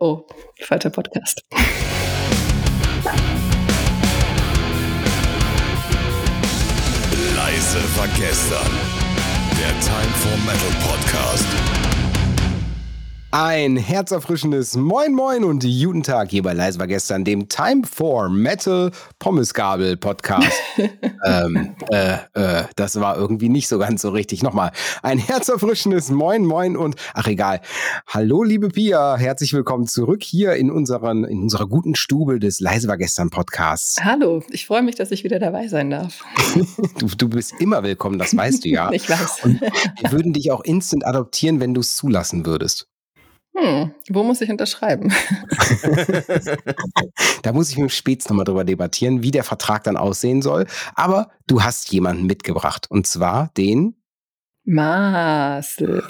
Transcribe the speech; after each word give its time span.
Oh, 0.00 0.26
falscher 0.62 0.90
Podcast. 0.90 1.40
Leise 7.36 7.78
war 7.96 8.08
gestern. 8.18 8.72
Der 9.56 9.70
Time 9.80 10.12
for 10.18 10.36
Metal 10.44 10.72
Podcast. 10.82 11.46
Ein 13.32 13.76
herzerfrischendes 13.76 14.76
Moin 14.76 15.12
Moin 15.12 15.42
und 15.42 15.64
guten 15.64 16.04
Tag 16.04 16.30
hier 16.30 16.44
bei 16.44 16.52
Leise 16.52 16.78
war 16.78 16.86
gestern, 16.86 17.24
dem 17.24 17.48
Time 17.48 17.82
for 17.84 18.30
Metal 18.30 18.92
Pommesgabel 19.18 19.96
Podcast. 19.96 20.56
ähm, 21.26 21.74
äh, 21.90 22.18
äh, 22.34 22.64
das 22.76 23.00
war 23.00 23.16
irgendwie 23.16 23.48
nicht 23.48 23.66
so 23.66 23.78
ganz 23.78 24.02
so 24.02 24.10
richtig. 24.10 24.44
Nochmal, 24.44 24.70
ein 25.02 25.18
herzerfrischendes 25.18 26.10
Moin 26.10 26.46
Moin 26.46 26.76
und, 26.76 26.94
ach 27.14 27.26
egal. 27.26 27.60
Hallo 28.06 28.44
liebe 28.44 28.68
Pia, 28.68 29.16
herzlich 29.16 29.52
willkommen 29.52 29.88
zurück 29.88 30.22
hier 30.22 30.54
in, 30.54 30.70
unseren, 30.70 31.24
in 31.24 31.42
unserer 31.42 31.66
guten 31.66 31.96
Stube 31.96 32.38
des 32.38 32.60
Leise 32.60 32.86
war 32.86 32.96
gestern 32.96 33.30
Podcasts. 33.30 34.02
Hallo, 34.04 34.44
ich 34.50 34.66
freue 34.66 34.82
mich, 34.82 34.94
dass 34.94 35.10
ich 35.10 35.24
wieder 35.24 35.40
dabei 35.40 35.66
sein 35.66 35.90
darf. 35.90 36.24
du, 36.98 37.06
du 37.08 37.28
bist 37.28 37.54
immer 37.58 37.82
willkommen, 37.82 38.20
das 38.20 38.36
weißt 38.36 38.64
du 38.64 38.68
ja. 38.68 38.90
ich 38.92 39.10
weiß. 39.10 39.40
Und 39.42 39.60
wir 39.60 40.12
würden 40.12 40.32
dich 40.32 40.52
auch 40.52 40.62
instant 40.62 41.04
adoptieren, 41.04 41.58
wenn 41.58 41.74
du 41.74 41.80
es 41.80 41.96
zulassen 41.96 42.46
würdest. 42.46 42.86
Hm, 43.58 43.94
wo 44.10 44.22
muss 44.22 44.42
ich 44.42 44.50
unterschreiben? 44.50 45.10
da 47.42 47.52
muss 47.52 47.70
ich 47.70 47.76
mit 47.78 47.88
dem 47.88 47.90
Spätz 47.90 48.28
nochmal 48.28 48.44
drüber 48.44 48.64
debattieren, 48.64 49.22
wie 49.22 49.30
der 49.30 49.44
Vertrag 49.44 49.84
dann 49.84 49.96
aussehen 49.96 50.42
soll. 50.42 50.66
Aber 50.94 51.30
du 51.46 51.62
hast 51.62 51.90
jemanden 51.90 52.26
mitgebracht. 52.26 52.90
Und 52.90 53.06
zwar 53.06 53.50
den 53.56 53.94
Marcel. 54.68 56.02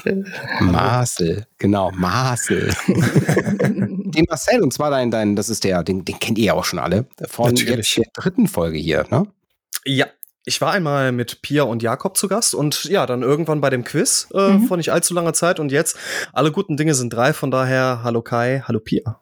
Marcel, 0.60 1.46
genau, 1.58 1.92
Marcel. 1.92 2.74
den 2.88 4.24
Marcel, 4.28 4.62
und 4.62 4.72
zwar 4.72 4.90
dein, 4.90 5.10
dein, 5.10 5.36
das 5.36 5.50
ist 5.50 5.62
der, 5.62 5.84
den, 5.84 6.04
den 6.06 6.18
kennt 6.18 6.38
ihr 6.38 6.46
ja 6.46 6.54
auch 6.54 6.64
schon 6.64 6.78
alle, 6.78 7.06
von 7.28 7.52
Natürlich. 7.52 7.94
der 7.94 8.06
dritten 8.14 8.48
Folge 8.48 8.78
hier, 8.78 9.04
ne? 9.10 9.26
Ja, 9.84 10.06
ich 10.46 10.60
war 10.60 10.72
einmal 10.72 11.12
mit 11.12 11.42
Pia 11.42 11.64
und 11.64 11.82
Jakob 11.82 12.16
zu 12.16 12.28
Gast 12.28 12.54
und 12.54 12.84
ja, 12.84 13.04
dann 13.04 13.22
irgendwann 13.22 13.60
bei 13.60 13.68
dem 13.68 13.84
Quiz 13.84 14.28
äh, 14.32 14.52
mhm. 14.52 14.66
vor 14.66 14.76
nicht 14.76 14.92
allzu 14.92 15.12
langer 15.12 15.32
Zeit 15.32 15.60
und 15.60 15.72
jetzt 15.72 15.98
alle 16.32 16.52
guten 16.52 16.76
Dinge 16.76 16.94
sind 16.94 17.12
drei, 17.12 17.32
von 17.32 17.50
daher 17.50 18.00
hallo 18.04 18.22
Kai, 18.22 18.62
hallo 18.64 18.80
Pia. 18.80 19.20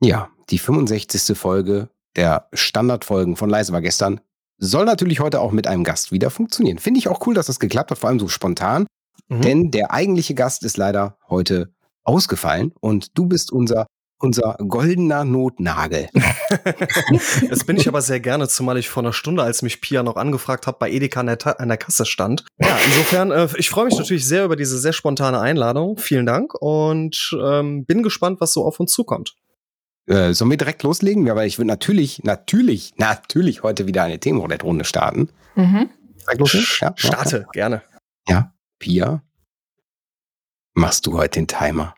Ja, 0.00 0.28
die 0.50 0.58
65. 0.58 1.38
Folge 1.38 1.88
der 2.16 2.48
Standardfolgen 2.52 3.36
von 3.36 3.48
Leise 3.48 3.72
war 3.72 3.80
gestern 3.80 4.20
soll 4.58 4.86
natürlich 4.86 5.20
heute 5.20 5.40
auch 5.40 5.52
mit 5.52 5.66
einem 5.66 5.84
Gast 5.84 6.12
wieder 6.12 6.30
funktionieren. 6.30 6.78
Finde 6.78 6.98
ich 6.98 7.08
auch 7.08 7.26
cool, 7.26 7.34
dass 7.34 7.46
das 7.46 7.60
geklappt 7.60 7.90
hat, 7.90 7.98
vor 7.98 8.08
allem 8.08 8.18
so 8.18 8.28
spontan, 8.28 8.86
mhm. 9.28 9.42
denn 9.42 9.70
der 9.70 9.92
eigentliche 9.92 10.34
Gast 10.34 10.64
ist 10.64 10.76
leider 10.76 11.18
heute 11.28 11.74
ausgefallen 12.04 12.72
und 12.80 13.16
du 13.18 13.26
bist 13.26 13.52
unser 13.52 13.86
unser 14.18 14.56
goldener 14.68 15.24
Notnagel. 15.24 16.08
das 17.48 17.64
bin 17.64 17.76
ich 17.76 17.88
aber 17.88 18.00
sehr 18.02 18.20
gerne, 18.20 18.48
zumal 18.48 18.78
ich 18.78 18.88
vor 18.88 19.02
einer 19.02 19.12
Stunde, 19.12 19.42
als 19.42 19.62
mich 19.62 19.80
Pia 19.80 20.02
noch 20.02 20.16
angefragt 20.16 20.66
hat, 20.66 20.78
bei 20.78 20.90
Edeka 20.90 21.20
an 21.20 21.26
der, 21.26 21.60
an 21.60 21.68
der 21.68 21.76
Kasse 21.76 22.06
stand. 22.06 22.44
Ja, 22.58 22.76
insofern, 22.86 23.30
äh, 23.30 23.48
ich 23.56 23.68
freue 23.68 23.84
mich 23.86 23.98
natürlich 23.98 24.26
sehr 24.26 24.44
über 24.44 24.56
diese 24.56 24.78
sehr 24.78 24.92
spontane 24.92 25.40
Einladung. 25.40 25.98
Vielen 25.98 26.26
Dank 26.26 26.54
und 26.54 27.36
ähm, 27.42 27.84
bin 27.84 28.02
gespannt, 28.02 28.40
was 28.40 28.52
so 28.52 28.64
auf 28.64 28.80
uns 28.80 28.92
zukommt. 28.92 29.34
Äh, 30.06 30.32
sollen 30.34 30.50
wir 30.50 30.56
direkt 30.56 30.82
loslegen? 30.84 31.26
Ja, 31.26 31.34
weil 31.34 31.48
ich 31.48 31.58
würde 31.58 31.68
natürlich, 31.68 32.22
natürlich, 32.22 32.94
natürlich 32.96 33.62
heute 33.62 33.86
wieder 33.86 34.04
eine 34.04 34.20
Themenroulette-Runde 34.20 34.84
starten. 34.84 35.30
Mhm. 35.56 35.90
Ja, 36.80 36.92
Starte, 36.96 37.44
okay. 37.48 37.58
gerne. 37.58 37.82
Ja, 38.28 38.52
Pia, 38.78 39.22
machst 40.74 41.06
du 41.06 41.16
heute 41.16 41.40
den 41.40 41.48
Timer? 41.48 41.95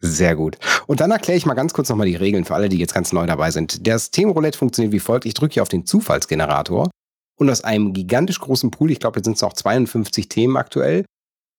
Sehr 0.00 0.34
gut. 0.34 0.56
Und 0.86 1.00
dann 1.00 1.10
erkläre 1.10 1.36
ich 1.36 1.44
mal 1.44 1.54
ganz 1.54 1.74
kurz 1.74 1.90
nochmal 1.90 2.06
die 2.06 2.16
Regeln 2.16 2.44
für 2.44 2.54
alle, 2.54 2.70
die 2.70 2.78
jetzt 2.78 2.94
ganz 2.94 3.12
neu 3.12 3.26
dabei 3.26 3.50
sind. 3.50 3.86
Das 3.86 4.10
Themenroulette 4.10 4.58
funktioniert 4.58 4.92
wie 4.92 5.00
folgt. 5.00 5.26
Ich 5.26 5.34
drücke 5.34 5.54
hier 5.54 5.62
auf 5.62 5.68
den 5.68 5.84
Zufallsgenerator 5.84 6.90
und 7.36 7.50
aus 7.50 7.64
einem 7.64 7.92
gigantisch 7.92 8.40
großen 8.40 8.70
Pool, 8.70 8.90
ich 8.90 8.98
glaube, 8.98 9.18
jetzt 9.18 9.26
sind 9.26 9.34
es 9.34 9.42
noch 9.42 9.52
52 9.52 10.28
Themen 10.28 10.56
aktuell, 10.56 11.04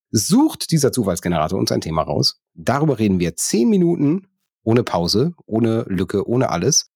sucht 0.10 0.72
dieser 0.72 0.92
Zufallsgenerator 0.92 1.58
uns 1.58 1.72
ein 1.72 1.82
Thema 1.82 2.02
raus. 2.02 2.42
Darüber 2.54 2.98
reden 2.98 3.20
wir 3.20 3.36
10 3.36 3.70
Minuten 3.70 4.28
ohne 4.64 4.84
Pause, 4.84 5.34
ohne 5.46 5.84
Lücke, 5.88 6.28
ohne 6.28 6.50
alles. 6.50 6.88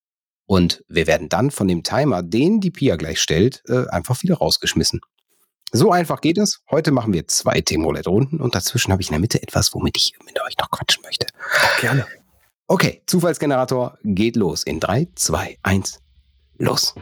Und 0.48 0.84
wir 0.88 1.08
werden 1.08 1.30
dann 1.30 1.52
von 1.52 1.68
dem 1.68 1.84
Timer, 1.84 2.22
den 2.22 2.60
die 2.60 2.72
Pia 2.72 2.96
gleich 2.98 3.20
stellt, 3.20 3.64
äh, 3.68 3.88
einfach 3.88 4.22
wieder 4.22 4.36
rausgeschmissen. 4.36 5.02
So 5.76 5.92
einfach 5.92 6.22
geht 6.22 6.38
es. 6.38 6.62
Heute 6.72 6.92
machen 6.92 7.12
wir 7.12 7.28
zwei 7.28 7.60
Themenroulette-Runden 7.60 8.40
und 8.40 8.56
dazwischen 8.56 8.94
habe 8.94 9.02
ich 9.02 9.10
in 9.10 9.12
der 9.12 9.20
Mitte 9.20 9.44
etwas, 9.44 9.74
womit 9.74 9.98
ich 9.98 10.14
mit 10.26 10.42
euch 10.42 10.58
noch 10.58 10.72
quatschen 10.72 11.04
möchte. 11.04 11.28
Gerne. 11.82 12.08
Okay, 12.68 13.02
Zufallsgenerator 13.08 13.98
geht 14.06 14.38
los 14.38 14.64
in 14.64 14.80
3, 14.80 15.10
2, 15.16 15.58
1, 15.64 16.00
los. 16.60 16.96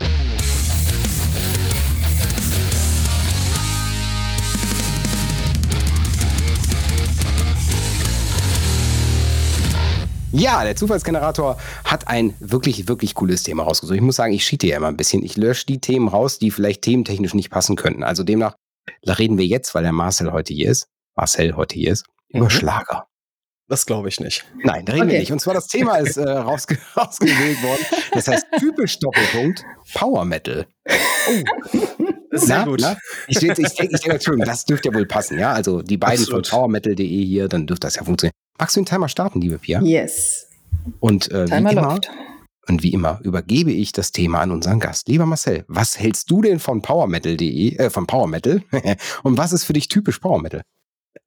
Ja, 10.32 10.64
der 10.64 10.76
Zufallsgenerator 10.76 11.60
hat 11.84 12.08
ein 12.08 12.34
wirklich, 12.40 12.88
wirklich 12.88 13.14
cooles 13.14 13.44
Thema 13.44 13.62
rausgesucht. 13.62 13.96
Ich 13.96 14.02
muss 14.02 14.16
sagen, 14.16 14.34
ich 14.34 14.44
cheate 14.44 14.66
ja 14.66 14.78
immer 14.78 14.88
ein 14.88 14.98
bisschen. 14.98 15.24
Ich 15.24 15.38
lösche 15.38 15.68
die 15.68 15.78
Themen 15.78 16.08
raus, 16.08 16.40
die 16.40 16.50
vielleicht 16.50 16.82
thementechnisch 16.82 17.36
nicht 17.36 17.52
passen 17.52 17.76
könnten. 17.76 18.04
Also 18.04 18.24
demnach 18.24 18.56
da 19.02 19.14
reden 19.14 19.38
wir 19.38 19.46
jetzt, 19.46 19.74
weil 19.76 19.84
der 19.84 19.92
Marcel 19.92 20.32
heute 20.32 20.54
hier 20.54 20.70
ist, 20.70 20.88
Marcel 21.16 21.56
heute 21.56 21.76
hier 21.76 21.92
ist, 21.92 22.06
über 22.30 22.46
mhm. 22.46 22.50
Schlager. 22.50 23.08
Das 23.70 23.86
glaube 23.86 24.10
ich 24.10 24.20
nicht. 24.20 24.46
Nein, 24.64 24.86
da 24.86 24.94
reden 24.94 25.06
okay. 25.06 25.14
wir 25.14 25.20
nicht. 25.20 25.32
Und 25.32 25.40
zwar 25.40 25.54
das 25.54 25.68
Thema 25.68 25.96
ist 25.98 26.18
äh, 26.18 26.30
rausge 26.30 26.78
rausgewählt 26.98 27.64
worden. 27.64 27.86
Das 28.12 28.28
heißt 28.28 28.46
typisch 28.60 29.00
Doppelpunkt 29.00 29.64
Power 29.94 30.26
Metal. 30.26 30.68
Oh. 31.30 31.78
Sehr 32.32 32.58
na, 32.60 32.66
gut. 32.66 32.82
Na? 32.82 32.98
Ich, 33.28 33.38
ich, 33.38 33.44
ich, 33.44 33.60
ich 33.60 33.74
denke, 33.76 34.12
Entschuldigung, 34.12 34.46
das 34.46 34.66
dürfte 34.66 34.90
ja 34.90 34.96
wohl 34.96 35.06
passen, 35.06 35.40
ja? 35.40 35.54
Also 35.54 35.82
die 35.82 35.98
beiden 35.98 36.24
Absolut. 36.24 36.48
von 36.48 36.60
powermetal.de 36.60 37.26
hier, 37.26 37.48
dann 37.48 37.66
dürfte 37.66 37.88
das 37.88 37.96
ja 37.96 38.04
funktionieren. 38.04 38.34
Magst 38.60 38.76
du 38.76 38.82
den 38.82 38.86
Timer 38.86 39.08
starten, 39.08 39.40
liebe 39.40 39.58
Pia? 39.58 39.82
Yes. 39.82 40.48
Und 41.00 41.32
äh, 41.32 41.46
Timer 41.46 41.70
wie 41.70 41.74
immer, 41.74 41.82
läuft. 41.94 42.10
Und 42.68 42.82
wie 42.82 42.94
immer 42.94 43.20
übergebe 43.24 43.72
ich 43.72 43.92
das 43.92 44.12
Thema 44.12 44.40
an 44.40 44.52
unseren 44.52 44.80
Gast. 44.80 45.10
Lieber 45.10 45.26
Marcel, 45.26 45.66
was 45.68 46.00
hältst 46.00 46.32
du 46.32 46.42
denn 46.42 46.60
von 46.60 46.82
powermetal.de, 46.82 47.76
äh, 47.76 47.90
von 47.90 48.08
Power 48.08 48.28
Metal? 48.28 48.64
und 49.24 49.38
was 49.38 49.52
ist 49.52 49.66
für 49.66 49.74
dich 49.74 49.90
typisch 49.90 50.20
Power 50.20 50.42
Metal? 50.42 50.62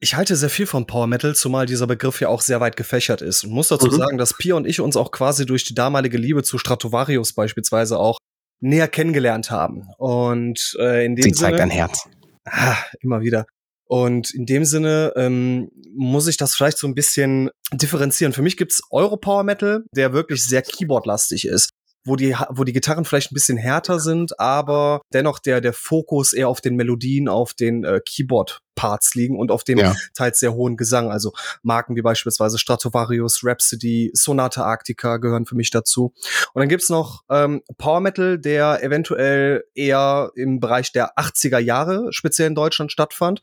Ich 0.00 0.14
halte 0.14 0.34
sehr 0.36 0.50
viel 0.50 0.66
von 0.66 0.86
Power 0.86 1.06
Metal, 1.06 1.34
zumal 1.34 1.66
dieser 1.66 1.86
Begriff 1.86 2.20
ja 2.20 2.28
auch 2.28 2.40
sehr 2.40 2.60
weit 2.60 2.76
gefächert 2.76 3.22
ist. 3.22 3.44
Und 3.44 3.50
muss 3.50 3.68
dazu 3.68 3.88
mhm. 3.88 3.96
sagen, 3.96 4.18
dass 4.18 4.36
Pia 4.36 4.54
und 4.54 4.66
ich 4.66 4.80
uns 4.80 4.96
auch 4.96 5.10
quasi 5.10 5.46
durch 5.46 5.64
die 5.64 5.74
damalige 5.74 6.18
Liebe 6.18 6.42
zu 6.42 6.58
Stratovarius 6.58 7.34
beispielsweise 7.34 7.98
auch 7.98 8.18
näher 8.60 8.88
kennengelernt 8.88 9.50
haben. 9.50 9.88
Und 9.98 10.76
äh, 10.78 11.04
in 11.04 11.16
dem 11.16 11.22
Sie 11.22 11.32
zeigt 11.32 11.60
ein 11.60 11.70
Herz. 11.70 12.08
Ah, 12.44 12.76
immer 13.00 13.20
wieder. 13.20 13.46
Und 13.86 14.34
in 14.34 14.46
dem 14.46 14.64
Sinne 14.64 15.12
ähm, 15.16 15.70
muss 15.94 16.26
ich 16.26 16.36
das 16.36 16.54
vielleicht 16.54 16.78
so 16.78 16.86
ein 16.86 16.94
bisschen 16.94 17.50
differenzieren. 17.72 18.32
Für 18.32 18.42
mich 18.42 18.56
gibt's 18.56 18.82
Europower 18.90 19.44
Metal, 19.44 19.84
der 19.92 20.12
wirklich 20.12 20.44
sehr 20.44 20.62
Keyboard-lastig 20.62 21.46
ist 21.46 21.70
wo 22.06 22.16
die, 22.16 22.34
wo 22.50 22.64
die 22.64 22.72
Gitarren 22.72 23.04
vielleicht 23.04 23.32
ein 23.32 23.34
bisschen 23.34 23.58
härter 23.58 23.98
sind, 23.98 24.38
aber 24.38 25.02
dennoch 25.12 25.38
der, 25.38 25.60
der 25.60 25.72
Fokus 25.72 26.32
eher 26.32 26.48
auf 26.48 26.60
den 26.60 26.76
Melodien, 26.76 27.28
auf 27.28 27.52
den 27.52 27.84
äh, 27.84 28.00
Keyboard-Parts 28.00 29.14
liegen 29.16 29.38
und 29.38 29.50
auf 29.50 29.64
dem 29.64 29.78
ja. 29.78 29.94
teils 30.14 30.38
sehr 30.38 30.54
hohen 30.54 30.76
Gesang. 30.76 31.10
Also 31.10 31.32
Marken 31.62 31.96
wie 31.96 32.02
beispielsweise 32.02 32.58
Stratovarius, 32.58 33.40
Rhapsody, 33.42 34.10
Sonata 34.14 34.62
Arctica 34.64 35.16
gehören 35.16 35.46
für 35.46 35.56
mich 35.56 35.70
dazu. 35.70 36.14
Und 36.54 36.60
dann 36.60 36.68
gibt's 36.68 36.88
noch 36.88 37.22
ähm, 37.28 37.62
Power 37.76 38.00
Metal, 38.00 38.38
der 38.38 38.82
eventuell 38.82 39.64
eher 39.74 40.30
im 40.36 40.60
Bereich 40.60 40.92
der 40.92 41.18
80er 41.18 41.58
Jahre 41.58 42.12
speziell 42.12 42.46
in 42.46 42.54
Deutschland 42.54 42.92
stattfand. 42.92 43.42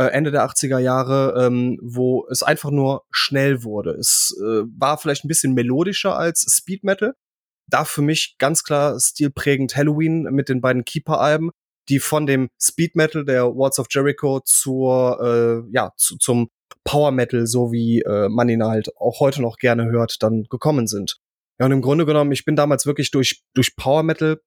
Äh, 0.00 0.12
Ende 0.12 0.30
der 0.30 0.46
80er 0.48 0.78
Jahre, 0.78 1.34
ähm, 1.44 1.78
wo 1.82 2.26
es 2.30 2.42
einfach 2.42 2.70
nur 2.70 3.04
schnell 3.10 3.64
wurde. 3.64 3.90
Es 3.90 4.34
äh, 4.40 4.62
war 4.78 4.96
vielleicht 4.96 5.26
ein 5.26 5.28
bisschen 5.28 5.52
melodischer 5.52 6.16
als 6.16 6.40
Speed 6.48 6.84
Metal. 6.84 7.14
Da 7.68 7.84
für 7.84 8.00
mich 8.00 8.36
ganz 8.38 8.64
klar 8.64 8.98
stilprägend 8.98 9.76
Halloween 9.76 10.22
mit 10.22 10.48
den 10.48 10.62
beiden 10.62 10.86
Keeper-Alben, 10.86 11.50
die 11.90 11.98
von 11.98 12.24
dem 12.24 12.48
Speed 12.58 12.96
Metal 12.96 13.26
der 13.26 13.54
Walls 13.54 13.78
of 13.78 13.88
Jericho 13.90 14.40
zur, 14.40 15.20
äh, 15.68 15.70
ja, 15.70 15.92
zu, 15.98 16.16
zum 16.16 16.48
Power 16.82 17.10
Metal, 17.10 17.46
so 17.46 17.70
wie 17.70 18.00
äh, 18.00 18.30
man 18.30 18.48
ihn 18.48 18.64
halt 18.64 18.96
auch 18.96 19.20
heute 19.20 19.42
noch 19.42 19.58
gerne 19.58 19.90
hört, 19.90 20.22
dann 20.22 20.44
gekommen 20.44 20.86
sind. 20.86 21.18
Ja, 21.58 21.66
und 21.66 21.72
im 21.72 21.82
Grunde 21.82 22.06
genommen, 22.06 22.32
ich 22.32 22.46
bin 22.46 22.56
damals 22.56 22.86
wirklich 22.86 23.10
durch, 23.10 23.42
durch 23.52 23.76
Power 23.76 24.02
Metal, 24.02 24.40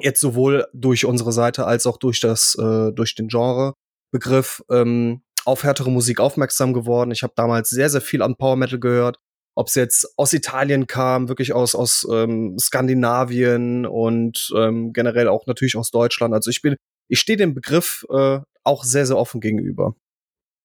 jetzt 0.00 0.20
sowohl 0.20 0.66
durch 0.72 1.04
unsere 1.04 1.30
Seite 1.30 1.64
als 1.64 1.86
auch 1.86 1.96
durch 1.96 2.18
das, 2.18 2.56
äh, 2.60 2.90
durch 2.90 3.14
den 3.14 3.28
Genre 3.28 3.74
Begriff 4.10 4.62
ähm, 4.70 5.22
auf 5.44 5.64
härtere 5.64 5.90
Musik 5.90 6.20
aufmerksam 6.20 6.72
geworden. 6.72 7.10
Ich 7.10 7.22
habe 7.22 7.32
damals 7.36 7.70
sehr, 7.70 7.90
sehr 7.90 8.00
viel 8.00 8.22
an 8.22 8.36
Power 8.36 8.56
Metal 8.56 8.78
gehört. 8.78 9.18
Ob 9.54 9.68
es 9.68 9.74
jetzt 9.74 10.14
aus 10.16 10.32
Italien 10.32 10.86
kam, 10.86 11.28
wirklich 11.28 11.52
aus, 11.52 11.74
aus 11.74 12.06
ähm, 12.10 12.56
Skandinavien 12.58 13.84
und 13.84 14.52
ähm, 14.56 14.92
generell 14.92 15.28
auch 15.28 15.46
natürlich 15.46 15.76
aus 15.76 15.90
Deutschland. 15.90 16.34
Also 16.34 16.50
ich 16.50 16.62
bin, 16.62 16.76
ich 17.08 17.20
stehe 17.20 17.36
dem 17.36 17.54
Begriff 17.54 18.06
äh, 18.10 18.40
auch 18.64 18.84
sehr, 18.84 19.06
sehr 19.06 19.18
offen 19.18 19.40
gegenüber. 19.40 19.94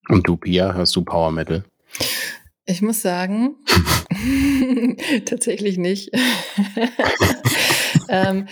Und 0.08 0.28
du, 0.28 0.38
Pia, 0.38 0.74
hörst 0.74 0.96
du 0.96 1.04
Power 1.04 1.32
Metal? 1.32 1.64
Ich 2.66 2.82
muss 2.82 3.02
sagen, 3.02 3.56
tatsächlich 5.26 5.78
nicht. 5.78 6.12
Ähm, 8.10 8.48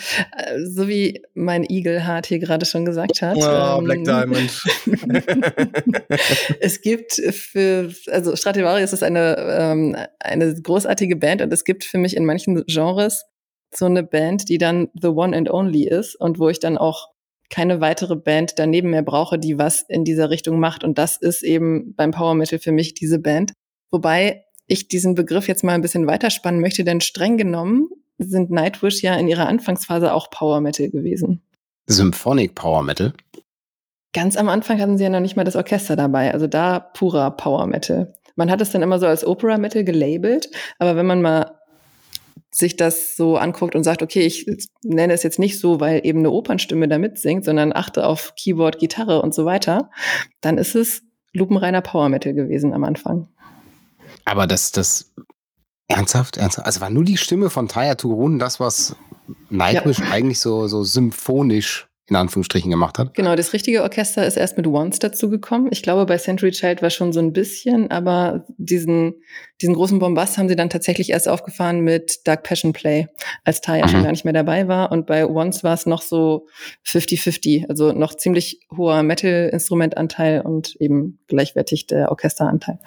so 0.66 0.88
wie 0.88 1.22
mein 1.34 1.64
Igelhart 1.64 2.26
hier 2.26 2.40
gerade 2.40 2.66
schon 2.66 2.86
gesagt 2.86 3.22
hat. 3.22 3.38
Oh, 3.38 3.80
ähm, 3.80 3.84
Black 3.86 4.04
Diamond. 4.04 4.64
es 6.60 6.82
gibt 6.82 7.14
für, 7.14 7.92
also 8.12 8.36
Strativarius 8.36 8.94
ist 8.94 9.04
eine, 9.04 9.36
ähm, 9.38 9.96
eine 10.20 10.54
großartige 10.54 11.16
Band 11.16 11.42
und 11.42 11.52
es 11.54 11.64
gibt 11.64 11.84
für 11.84 11.98
mich 11.98 12.16
in 12.16 12.26
manchen 12.26 12.64
Genres 12.68 13.26
so 13.76 13.86
eine 13.86 14.04
Band, 14.04 14.50
die 14.50 14.58
dann 14.58 14.90
the 15.00 15.08
one 15.08 15.36
and 15.36 15.50
only 15.50 15.88
ist 15.88 16.16
und 16.16 16.40
wo 16.40 16.50
ich 16.50 16.60
dann 16.60 16.78
auch 16.78 17.10
keine 17.50 17.82
weitere 17.82 18.16
Band 18.16 18.54
daneben 18.58 18.90
mehr 18.90 19.04
brauche, 19.04 19.38
die 19.38 19.58
was 19.58 19.84
in 19.88 20.04
dieser 20.04 20.30
Richtung 20.30 20.60
macht. 20.60 20.84
Und 20.84 20.98
das 20.98 21.18
ist 21.18 21.44
eben 21.44 21.94
beim 21.96 22.12
Power 22.12 22.34
Metal 22.34 22.60
für 22.60 22.72
mich 22.72 22.94
diese 22.94 23.20
Band. 23.20 23.54
Wobei 23.92 24.46
ich 24.66 24.88
diesen 24.88 25.14
Begriff 25.14 25.48
jetzt 25.48 25.64
mal 25.64 25.74
ein 25.74 25.82
bisschen 25.82 26.08
weiterspannen 26.08 26.62
möchte, 26.62 26.84
denn 26.84 27.02
streng 27.02 27.38
genommen 27.38 27.90
sind 28.18 28.52
Nightwish 28.52 29.02
ja 29.02 29.16
in 29.16 29.28
ihrer 29.28 29.48
Anfangsphase 29.48 30.14
auch 30.14 30.30
Power 30.30 30.62
Metal 30.62 30.90
gewesen. 30.90 31.42
Symphonic 31.88 32.56
Power 32.56 32.84
Metal? 32.84 33.14
Ganz 34.14 34.38
am 34.38 34.48
Anfang 34.48 34.80
hatten 34.80 34.98
sie 34.98 35.04
ja 35.04 35.10
noch 35.10 35.20
nicht 35.20 35.36
mal 35.36 35.44
das 35.44 35.56
Orchester 35.56 35.96
dabei, 35.96 36.34
also 36.34 36.48
da 36.48 36.80
purer 36.80 37.32
Power 37.32 37.66
Metal. 37.66 38.14
Man 38.36 38.50
hat 38.50 38.62
es 38.62 38.72
dann 38.72 38.82
immer 38.82 39.00
so 39.00 39.08
als 39.08 39.26
Opera 39.26 39.58
Metal 39.58 39.84
gelabelt, 39.84 40.50
aber 40.80 40.96
wenn 40.96 41.06
man 41.06 41.22
mal 41.22 41.60
sich 42.52 42.76
das 42.76 43.16
so 43.16 43.38
anguckt 43.38 43.76
und 43.76 43.84
sagt, 43.84 44.04
okay, 44.04 44.22
ich 44.22 44.46
nenne 44.84 45.14
es 45.14 45.24
jetzt 45.24 45.40
nicht 45.40 45.60
so, 45.60 45.80
weil 45.80 46.02
eben 46.04 46.20
eine 46.20 46.32
Opernstimme 46.32 46.88
da 46.88 47.00
mitsingt, 47.00 47.46
sondern 47.46 47.74
achte 47.74 48.06
auf 48.06 48.36
Keyboard, 48.36 48.80
Gitarre 48.80 49.22
und 49.22 49.34
so 49.34 49.46
weiter, 49.46 49.90
dann 50.42 50.60
ist 50.60 50.76
es 50.76 51.02
lupenreiner 51.34 51.82
Power 51.82 52.10
Metal 52.10 52.34
gewesen 52.34 52.74
am 52.74 52.84
Anfang. 52.84 53.28
Aber 54.26 54.46
das, 54.46 54.72
das, 54.72 55.12
ernsthaft, 55.94 56.38
ernsthaft, 56.38 56.66
also 56.66 56.82
war 56.82 56.90
nur 56.90 57.04
die 57.04 57.18
Stimme 57.18 57.50
von 57.50 57.68
Taya 57.68 57.96
Turun 57.96 58.40
das, 58.40 58.60
was 58.60 58.96
Nightwish 59.50 60.00
ja. 60.00 60.12
eigentlich 60.12 60.40
so, 60.40 60.68
so 60.68 60.84
symphonisch 60.84 61.88
in 62.10 62.18
Anführungsstrichen 62.18 62.70
gemacht 62.70 63.00
hat. 63.00 63.14
Genau, 63.14 63.36
das 63.36 63.54
richtige 63.54 63.82
Orchester 63.82 64.26
ist 64.28 64.36
erst 64.36 64.58
mit 64.58 64.68
Once 64.68 65.00
dazugekommen. 65.00 65.70
Ich 65.72 65.82
glaube, 65.84 66.06
bei 66.06 66.18
Century 66.18 66.52
Child 66.52 66.82
war 66.82 66.90
schon 66.90 67.14
so 67.14 67.22
ein 67.22 67.32
bisschen, 67.32 67.92
aber 67.92 68.46
diesen, 68.58 69.14
diesen 69.62 69.74
großen 69.74 70.00
Bombast 70.00 70.38
haben 70.38 70.50
sie 70.50 70.58
dann 70.58 70.70
tatsächlich 70.70 71.12
erst 71.12 71.30
aufgefahren 71.30 71.80
mit 71.80 72.28
Dark 72.28 72.44
Passion 72.44 72.74
Play, 72.74 73.08
als 73.46 73.62
Taya 73.62 73.86
mhm. 73.86 73.90
schon 73.90 74.04
gar 74.04 74.12
nicht 74.12 74.26
mehr 74.26 74.34
dabei 74.34 74.68
war. 74.68 74.92
Und 74.92 75.08
bei 75.08 75.26
Once 75.26 75.64
war 75.64 75.76
es 75.76 75.86
noch 75.86 76.02
so 76.02 76.48
50-50, 76.86 77.70
also 77.70 77.94
noch 77.94 78.16
ziemlich 78.16 78.60
hoher 78.76 79.02
Metal-Instrumentanteil 79.02 80.42
und 80.42 80.76
eben 80.82 81.20
gleichwertig 81.28 81.88
der 81.88 82.12
Orchesteranteil. 82.12 82.80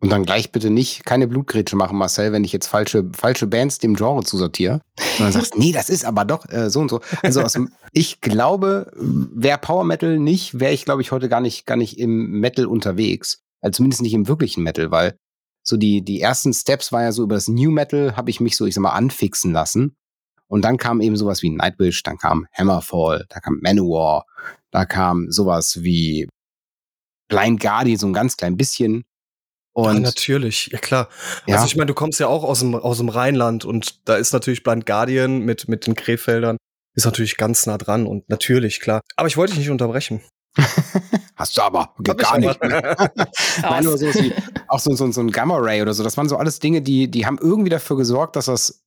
Und 0.00 0.10
dann 0.10 0.24
gleich 0.24 0.52
bitte 0.52 0.68
nicht 0.68 1.06
keine 1.06 1.26
Blutgrätsche 1.26 1.74
machen, 1.74 1.96
Marcel, 1.96 2.32
wenn 2.32 2.44
ich 2.44 2.52
jetzt 2.52 2.66
falsche, 2.66 3.08
falsche 3.16 3.46
Bands 3.46 3.78
dem 3.78 3.94
Genre 3.94 4.24
zusortiere. 4.24 4.82
Und 5.18 5.20
dann 5.20 5.32
sagst, 5.32 5.56
nee, 5.56 5.72
das 5.72 5.88
ist 5.88 6.04
aber 6.04 6.26
doch 6.26 6.46
äh, 6.50 6.68
so 6.68 6.80
und 6.80 6.90
so. 6.90 7.00
Also 7.22 7.40
aus, 7.40 7.58
ich 7.92 8.20
glaube, 8.20 8.92
wäre 8.94 9.58
Power 9.58 9.84
Metal 9.84 10.18
nicht, 10.18 10.60
wäre 10.60 10.74
ich, 10.74 10.84
glaube 10.84 11.00
ich, 11.00 11.12
heute 11.12 11.30
gar 11.30 11.40
nicht, 11.40 11.64
gar 11.64 11.76
nicht 11.76 11.98
im 11.98 12.40
Metal 12.40 12.66
unterwegs. 12.66 13.42
Also 13.62 13.78
zumindest 13.78 14.02
nicht 14.02 14.12
im 14.12 14.28
wirklichen 14.28 14.62
Metal, 14.62 14.90
weil 14.90 15.16
so 15.62 15.78
die, 15.78 16.02
die 16.02 16.20
ersten 16.20 16.52
Steps 16.52 16.92
war 16.92 17.02
ja 17.02 17.12
so 17.12 17.22
über 17.22 17.34
das 17.34 17.48
New 17.48 17.70
Metal, 17.70 18.16
habe 18.16 18.30
ich 18.30 18.38
mich 18.38 18.56
so, 18.56 18.66
ich 18.66 18.74
sag 18.74 18.82
mal, 18.82 18.92
anfixen 18.92 19.52
lassen. 19.52 19.96
Und 20.46 20.62
dann 20.64 20.76
kam 20.76 21.00
eben 21.00 21.16
sowas 21.16 21.42
wie 21.42 21.50
Nightwish, 21.50 22.02
dann 22.02 22.18
kam 22.18 22.46
Hammerfall, 22.52 23.24
da 23.30 23.40
kam 23.40 23.58
Manowar, 23.62 24.26
da 24.70 24.84
kam 24.84 25.30
sowas 25.30 25.82
wie 25.82 26.28
Blind 27.28 27.60
Guardian, 27.60 27.98
so 27.98 28.06
ein 28.06 28.12
ganz 28.12 28.36
klein 28.36 28.56
bisschen. 28.56 29.04
Und 29.76 29.92
ja, 29.92 30.00
natürlich, 30.00 30.70
ja 30.72 30.78
klar. 30.78 31.10
Ja. 31.46 31.56
Also 31.56 31.66
ich 31.66 31.76
meine, 31.76 31.84
du 31.84 31.92
kommst 31.92 32.18
ja 32.18 32.28
auch 32.28 32.44
aus 32.44 32.60
dem, 32.60 32.74
aus 32.74 32.96
dem 32.96 33.10
Rheinland 33.10 33.66
und 33.66 34.08
da 34.08 34.16
ist 34.16 34.32
natürlich 34.32 34.62
Blind 34.62 34.86
Guardian 34.86 35.40
mit, 35.40 35.68
mit 35.68 35.86
den 35.86 35.94
Krefeldern, 35.94 36.56
ist 36.94 37.04
natürlich 37.04 37.36
ganz 37.36 37.66
nah 37.66 37.76
dran 37.76 38.06
und 38.06 38.26
natürlich, 38.30 38.80
klar. 38.80 39.02
Aber 39.16 39.28
ich 39.28 39.36
wollte 39.36 39.52
dich 39.52 39.58
nicht 39.58 39.70
unterbrechen. 39.70 40.22
Hast 41.36 41.58
du 41.58 41.60
aber 41.60 41.94
Hab 42.08 42.16
gar 42.16 42.38
nicht. 42.38 42.58
Nein, 43.62 43.84
nur 43.84 43.98
so 43.98 44.06
wie, 44.06 44.32
auch 44.66 44.78
so, 44.78 44.94
so, 44.94 45.12
so 45.12 45.20
ein 45.20 45.30
Gamma 45.30 45.58
Ray 45.58 45.82
oder 45.82 45.92
so. 45.92 46.02
Das 46.02 46.16
waren 46.16 46.30
so 46.30 46.38
alles 46.38 46.58
Dinge, 46.58 46.80
die, 46.80 47.10
die 47.10 47.26
haben 47.26 47.36
irgendwie 47.38 47.68
dafür 47.68 47.98
gesorgt, 47.98 48.36
dass 48.36 48.46
das 48.46 48.82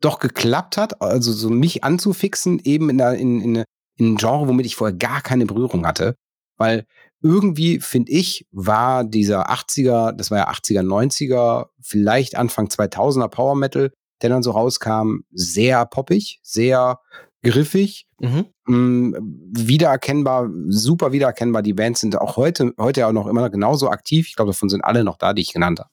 doch 0.00 0.18
geklappt 0.18 0.76
hat. 0.76 1.00
Also 1.00 1.32
so 1.32 1.50
mich 1.50 1.84
anzufixen, 1.84 2.58
eben 2.64 2.90
in, 2.90 2.98
der, 2.98 3.14
in, 3.14 3.40
in, 3.40 3.64
in 3.96 4.14
ein 4.14 4.16
Genre, 4.16 4.48
womit 4.48 4.66
ich 4.66 4.74
vorher 4.74 4.96
gar 4.96 5.20
keine 5.20 5.46
Berührung 5.46 5.86
hatte. 5.86 6.16
Weil 6.56 6.84
irgendwie, 7.22 7.80
finde 7.80 8.12
ich, 8.12 8.46
war 8.50 9.04
dieser 9.04 9.50
80er, 9.50 10.12
das 10.12 10.30
war 10.30 10.38
ja 10.38 10.50
80er, 10.50 10.82
90er, 10.82 11.66
vielleicht 11.80 12.36
Anfang 12.36 12.66
2000er 12.66 13.28
Power 13.28 13.54
Metal, 13.54 13.92
der 14.22 14.30
dann 14.30 14.42
so 14.42 14.50
rauskam, 14.50 15.20
sehr 15.32 15.86
poppig, 15.86 16.40
sehr 16.42 17.00
griffig, 17.42 18.06
mhm. 18.20 18.46
mh, 18.66 18.76
mm, 18.76 19.14
wiedererkennbar, 19.52 20.48
super 20.68 21.12
wiedererkennbar. 21.12 21.62
Die 21.62 21.74
Bands 21.74 22.00
sind 22.00 22.20
auch 22.20 22.36
heute, 22.36 22.72
heute 22.78 23.06
auch 23.06 23.12
noch 23.12 23.26
immer 23.26 23.50
genauso 23.50 23.90
aktiv. 23.90 24.28
Ich 24.28 24.36
glaube, 24.36 24.50
davon 24.50 24.68
sind 24.68 24.84
alle 24.84 25.04
noch 25.04 25.16
da, 25.16 25.32
die 25.32 25.42
ich 25.42 25.52
genannt 25.52 25.80
habe. 25.80 25.90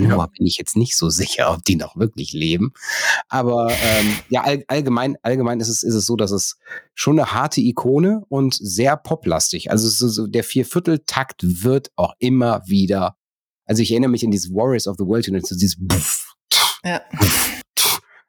Manowar 0.00 0.26
ja. 0.26 0.32
bin 0.36 0.46
ich 0.46 0.56
jetzt 0.58 0.76
nicht 0.76 0.96
so 0.96 1.08
sicher, 1.10 1.52
ob 1.52 1.64
die 1.64 1.76
noch 1.76 1.96
wirklich 1.96 2.32
leben. 2.32 2.72
Aber 3.28 3.70
ähm, 3.70 4.16
ja, 4.28 4.42
all, 4.42 4.64
allgemein, 4.68 5.16
allgemein 5.22 5.60
ist 5.60 5.68
es, 5.68 5.82
ist 5.82 5.94
es 5.94 6.06
so, 6.06 6.16
dass 6.16 6.30
es 6.30 6.58
schon 6.94 7.18
eine 7.18 7.32
harte 7.32 7.60
Ikone 7.60 8.24
und 8.28 8.54
sehr 8.54 8.96
poplastig. 8.96 9.70
Also 9.70 9.88
so, 9.88 10.26
der 10.26 10.44
Viervierteltakt 10.44 11.62
wird 11.64 11.90
auch 11.96 12.14
immer 12.18 12.62
wieder. 12.66 13.16
Also 13.66 13.82
ich 13.82 13.90
erinnere 13.90 14.10
mich 14.10 14.24
an 14.24 14.30
dieses 14.30 14.52
Warriors 14.52 14.86
of 14.86 14.96
the 14.98 15.04
World 15.06 15.28
Unit, 15.28 15.46
so 15.46 15.54
dieses 15.54 15.76
Buff, 15.78 16.34
ja. 16.84 17.00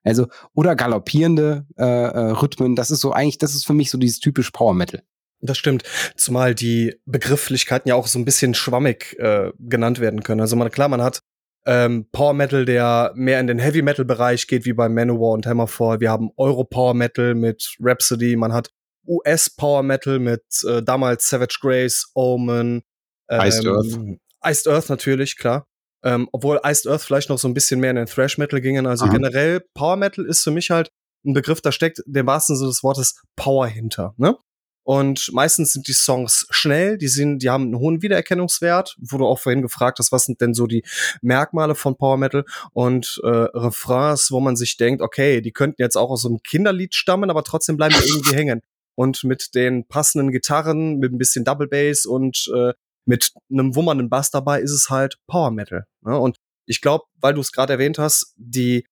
Also, 0.04 0.28
oder 0.54 0.76
galoppierende 0.76 1.66
äh, 1.78 1.84
äh, 1.84 2.32
Rhythmen, 2.32 2.76
das 2.76 2.92
ist 2.92 3.02
so 3.02 3.12
eigentlich, 3.12 3.40
das 3.40 3.56
ist 3.56 3.66
für 3.66 3.74
mich 3.74 3.90
so 3.90 3.98
dieses 3.98 4.20
typisch 4.20 4.52
Power 4.52 4.74
Metal. 4.74 5.04
Das 5.42 5.58
stimmt. 5.58 5.84
Zumal 6.16 6.56
die 6.56 6.96
Begrifflichkeiten 7.06 7.90
ja 7.90 7.96
auch 7.96 8.08
so 8.08 8.20
ein 8.20 8.26
bisschen 8.26 8.54
schwammig 8.54 9.18
äh, 9.20 9.52
genannt 9.60 10.00
werden 10.00 10.24
können. 10.24 10.42
Also 10.42 10.56
man, 10.56 10.72
klar, 10.72 10.90
man 10.90 11.02
hat 11.02 11.22
ähm, 11.66 12.08
Power 12.12 12.34
Metal, 12.34 12.66
der 12.66 13.12
mehr 13.16 13.40
in 13.40 13.48
den 13.48 13.60
Heavy 13.60 13.82
Metal 13.82 14.06
Bereich 14.06 14.48
geht, 14.48 14.66
wie 14.66 14.74
bei 14.74 14.88
Manowar 14.88 15.34
und 15.34 15.46
Hammerfall. 15.46 16.00
Wir 16.00 16.12
haben 16.12 16.30
Euro 16.38 16.64
Power 16.64 16.94
Metal 16.94 17.34
mit 17.34 17.76
Rhapsody. 17.80 18.36
Man 18.36 18.54
hat 18.54 18.72
US 19.08 19.50
Power 19.50 19.84
Metal 19.84 20.20
mit 20.20 20.44
äh, 20.68 20.84
damals 20.84 21.28
Savage 21.28 21.58
Grace, 21.62 22.12
Omen, 22.14 22.84
ähm, 23.30 23.42
Iced 23.42 23.66
Earth. 23.66 24.00
Iced 24.44 24.68
Earth 24.68 24.90
natürlich, 24.90 25.38
klar. 25.38 25.66
Ähm, 26.04 26.30
obwohl 26.32 26.60
Iced 26.64 26.88
Earth 26.88 27.02
vielleicht 27.02 27.30
noch 27.30 27.40
so 27.40 27.48
ein 27.48 27.56
bisschen 27.56 27.80
mehr 27.80 27.90
in 27.90 27.96
den 27.96 28.06
Thrash 28.06 28.38
Metal 28.38 28.62
gingen. 28.62 28.86
Also 28.86 29.06
Aha. 29.06 29.14
generell 29.14 29.62
Power 29.74 29.96
Metal 29.96 30.26
ist 30.26 30.44
für 30.44 30.52
mich 30.52 30.70
halt 30.70 30.90
ein 31.26 31.34
Begriff, 31.34 31.62
da 31.62 31.72
steckt 31.72 32.02
dem 32.06 32.28
wahrsten 32.28 32.56
Sinne 32.56 32.70
des 32.70 32.84
Wortes 32.84 33.24
Power 33.36 33.66
hinter. 33.66 34.14
Ne? 34.18 34.38
Und 34.86 35.32
meistens 35.34 35.74
sind 35.74 35.88
die 35.88 35.94
Songs 35.94 36.46
schnell, 36.52 37.00
die 37.00 37.08
sind, 37.08 37.40
die 37.40 37.50
haben 37.50 37.64
einen 37.64 37.80
hohen 37.80 38.04
Wiedererkennungswert, 38.04 38.96
wo 39.00 39.18
du 39.18 39.26
auch 39.26 39.40
vorhin 39.40 39.64
gefragt 39.64 39.98
hast, 39.98 40.12
was 40.12 40.26
sind 40.26 40.42
denn 40.42 40.54
so 40.54 40.68
die 40.68 40.84
Merkmale 41.24 41.74
von 41.74 41.98
Power 41.98 42.18
Metal 42.18 42.46
und 42.72 43.20
äh, 43.24 43.28
Refrains, 43.28 44.30
wo 44.30 44.40
man 44.40 44.56
sich 44.56 44.78
denkt, 44.78 45.02
okay, 45.02 45.42
die 45.42 45.52
könnten 45.52 45.82
jetzt 45.82 45.96
auch 45.96 46.12
aus 46.12 46.22
so 46.22 46.28
einem 46.28 46.44
Kinderlied 46.44 46.94
stammen, 46.94 47.32
aber 47.32 47.44
trotzdem 47.44 47.78
bleiben 47.78 47.96
die 48.00 48.08
irgendwie 48.08 48.36
hängen. 48.36 48.62
Und 48.94 49.24
mit 49.24 49.56
den 49.56 49.88
passenden 49.88 50.32
Gitarren, 50.32 51.00
mit 51.00 51.12
ein 51.12 51.18
bisschen 51.18 51.46
Double 51.46 51.68
Bass 51.68 52.06
und 52.06 52.48
äh, 52.56 52.74
mit 53.06 53.34
einem 53.52 53.76
wummernden 53.76 54.10
Bass 54.10 54.30
dabei 54.30 54.62
ist 54.62 54.72
es 54.72 54.92
halt 54.92 55.18
Power 55.26 55.50
Metal. 55.50 55.88
Ne? 56.02 56.16
Und 56.16 56.38
ich 56.68 56.82
glaube, 56.82 57.06
weil 57.20 57.34
du 57.34 57.42
es 57.42 57.52
gerade 57.52 57.74
erwähnt 57.74 57.98
hast, 57.98 58.36
die 58.38 58.86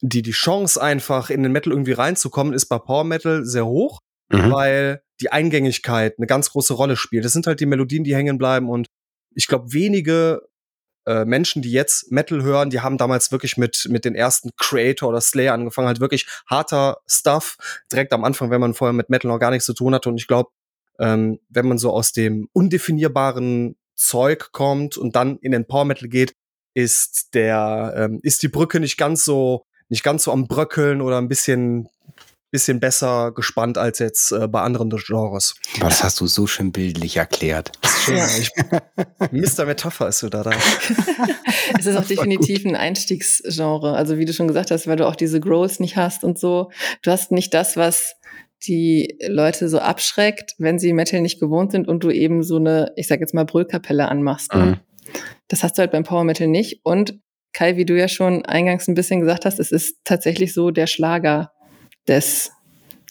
die 0.00 0.22
die 0.22 0.30
Chance 0.30 0.80
einfach 0.80 1.30
in 1.30 1.42
den 1.42 1.52
Metal 1.52 1.72
irgendwie 1.72 1.92
reinzukommen 1.92 2.52
ist 2.52 2.66
bei 2.66 2.78
Power 2.78 3.04
Metal 3.04 3.44
sehr 3.44 3.66
hoch 3.66 4.00
mhm. 4.28 4.50
weil 4.50 5.02
die 5.20 5.32
Eingängigkeit 5.32 6.14
eine 6.18 6.26
ganz 6.26 6.50
große 6.50 6.74
Rolle 6.74 6.96
spielt. 6.96 7.24
Das 7.24 7.32
sind 7.32 7.46
halt 7.46 7.60
die 7.60 7.66
Melodien, 7.66 8.04
die 8.04 8.14
hängen 8.14 8.38
bleiben 8.38 8.68
und 8.68 8.88
ich 9.34 9.46
glaube, 9.48 9.72
wenige 9.72 10.42
äh, 11.06 11.24
Menschen, 11.24 11.62
die 11.62 11.70
jetzt 11.70 12.10
Metal 12.10 12.42
hören, 12.42 12.70
die 12.70 12.80
haben 12.80 12.98
damals 12.98 13.30
wirklich 13.30 13.56
mit, 13.56 13.86
mit 13.88 14.04
den 14.04 14.14
ersten 14.14 14.50
Creator 14.56 15.08
oder 15.08 15.20
Slayer 15.20 15.54
angefangen, 15.54 15.88
halt 15.88 16.00
wirklich 16.00 16.26
harter 16.46 16.98
Stuff, 17.06 17.56
direkt 17.92 18.12
am 18.12 18.24
Anfang, 18.24 18.50
wenn 18.50 18.60
man 18.60 18.74
vorher 18.74 18.92
mit 18.92 19.08
Metal 19.08 19.30
noch 19.30 19.38
gar 19.38 19.50
nichts 19.50 19.66
zu 19.66 19.74
tun 19.74 19.94
hatte. 19.94 20.08
Und 20.08 20.16
ich 20.16 20.26
glaube, 20.26 20.50
ähm, 20.98 21.38
wenn 21.48 21.68
man 21.68 21.78
so 21.78 21.92
aus 21.92 22.12
dem 22.12 22.48
undefinierbaren 22.52 23.76
Zeug 23.94 24.52
kommt 24.52 24.96
und 24.96 25.16
dann 25.16 25.38
in 25.38 25.52
den 25.52 25.66
Power 25.66 25.84
Metal 25.84 26.08
geht, 26.08 26.34
ist 26.74 27.34
der, 27.34 27.94
ähm, 27.96 28.20
ist 28.22 28.42
die 28.42 28.48
Brücke 28.48 28.80
nicht 28.80 28.96
ganz 28.96 29.24
so, 29.24 29.64
nicht 29.88 30.02
ganz 30.02 30.24
so 30.24 30.32
am 30.32 30.48
Bröckeln 30.48 31.00
oder 31.00 31.18
ein 31.18 31.28
bisschen 31.28 31.88
bisschen 32.56 32.80
besser 32.80 33.32
gespannt 33.32 33.76
als 33.76 33.98
jetzt 33.98 34.32
äh, 34.32 34.48
bei 34.48 34.62
anderen 34.62 34.88
Genres. 34.88 35.56
Das 35.78 36.02
hast 36.02 36.18
du 36.22 36.26
so 36.26 36.46
schön 36.46 36.72
bildlich 36.72 37.18
erklärt. 37.18 37.70
Schön, 37.84 38.16
ja. 38.16 38.26
ich, 38.38 38.50
Mr. 39.30 39.66
Metapher 39.66 40.08
ist 40.08 40.22
du 40.22 40.30
da 40.30 40.42
da. 40.42 40.52
es 41.78 41.84
ist 41.84 41.96
auch 41.96 42.06
definitiv 42.06 42.64
ein 42.64 42.74
Einstiegsgenre. 42.74 43.94
Also 43.94 44.16
wie 44.16 44.24
du 44.24 44.32
schon 44.32 44.48
gesagt 44.48 44.70
hast, 44.70 44.86
weil 44.86 44.96
du 44.96 45.06
auch 45.06 45.16
diese 45.16 45.38
Growls 45.38 45.80
nicht 45.80 45.98
hast 45.98 46.24
und 46.24 46.38
so. 46.38 46.70
Du 47.02 47.10
hast 47.10 47.30
nicht 47.30 47.52
das, 47.52 47.76
was 47.76 48.14
die 48.66 49.18
Leute 49.28 49.68
so 49.68 49.78
abschreckt, 49.78 50.54
wenn 50.56 50.78
sie 50.78 50.94
Metal 50.94 51.20
nicht 51.20 51.38
gewohnt 51.38 51.72
sind 51.72 51.88
und 51.88 52.04
du 52.04 52.10
eben 52.10 52.42
so 52.42 52.56
eine, 52.56 52.92
ich 52.96 53.06
sag 53.06 53.20
jetzt 53.20 53.34
mal, 53.34 53.44
Brüllkapelle 53.44 54.08
anmachst. 54.08 54.54
Ne? 54.54 54.64
Mhm. 54.64 54.76
Das 55.48 55.62
hast 55.62 55.76
du 55.76 55.80
halt 55.80 55.92
beim 55.92 56.04
Power 56.04 56.24
Metal 56.24 56.46
nicht. 56.46 56.80
Und 56.84 57.20
Kai, 57.52 57.76
wie 57.76 57.84
du 57.84 57.98
ja 57.98 58.08
schon 58.08 58.46
eingangs 58.46 58.88
ein 58.88 58.94
bisschen 58.94 59.20
gesagt 59.20 59.44
hast, 59.44 59.60
es 59.60 59.72
ist 59.72 59.98
tatsächlich 60.04 60.54
so 60.54 60.70
der 60.70 60.86
Schlager 60.86 61.52
des 62.08 62.52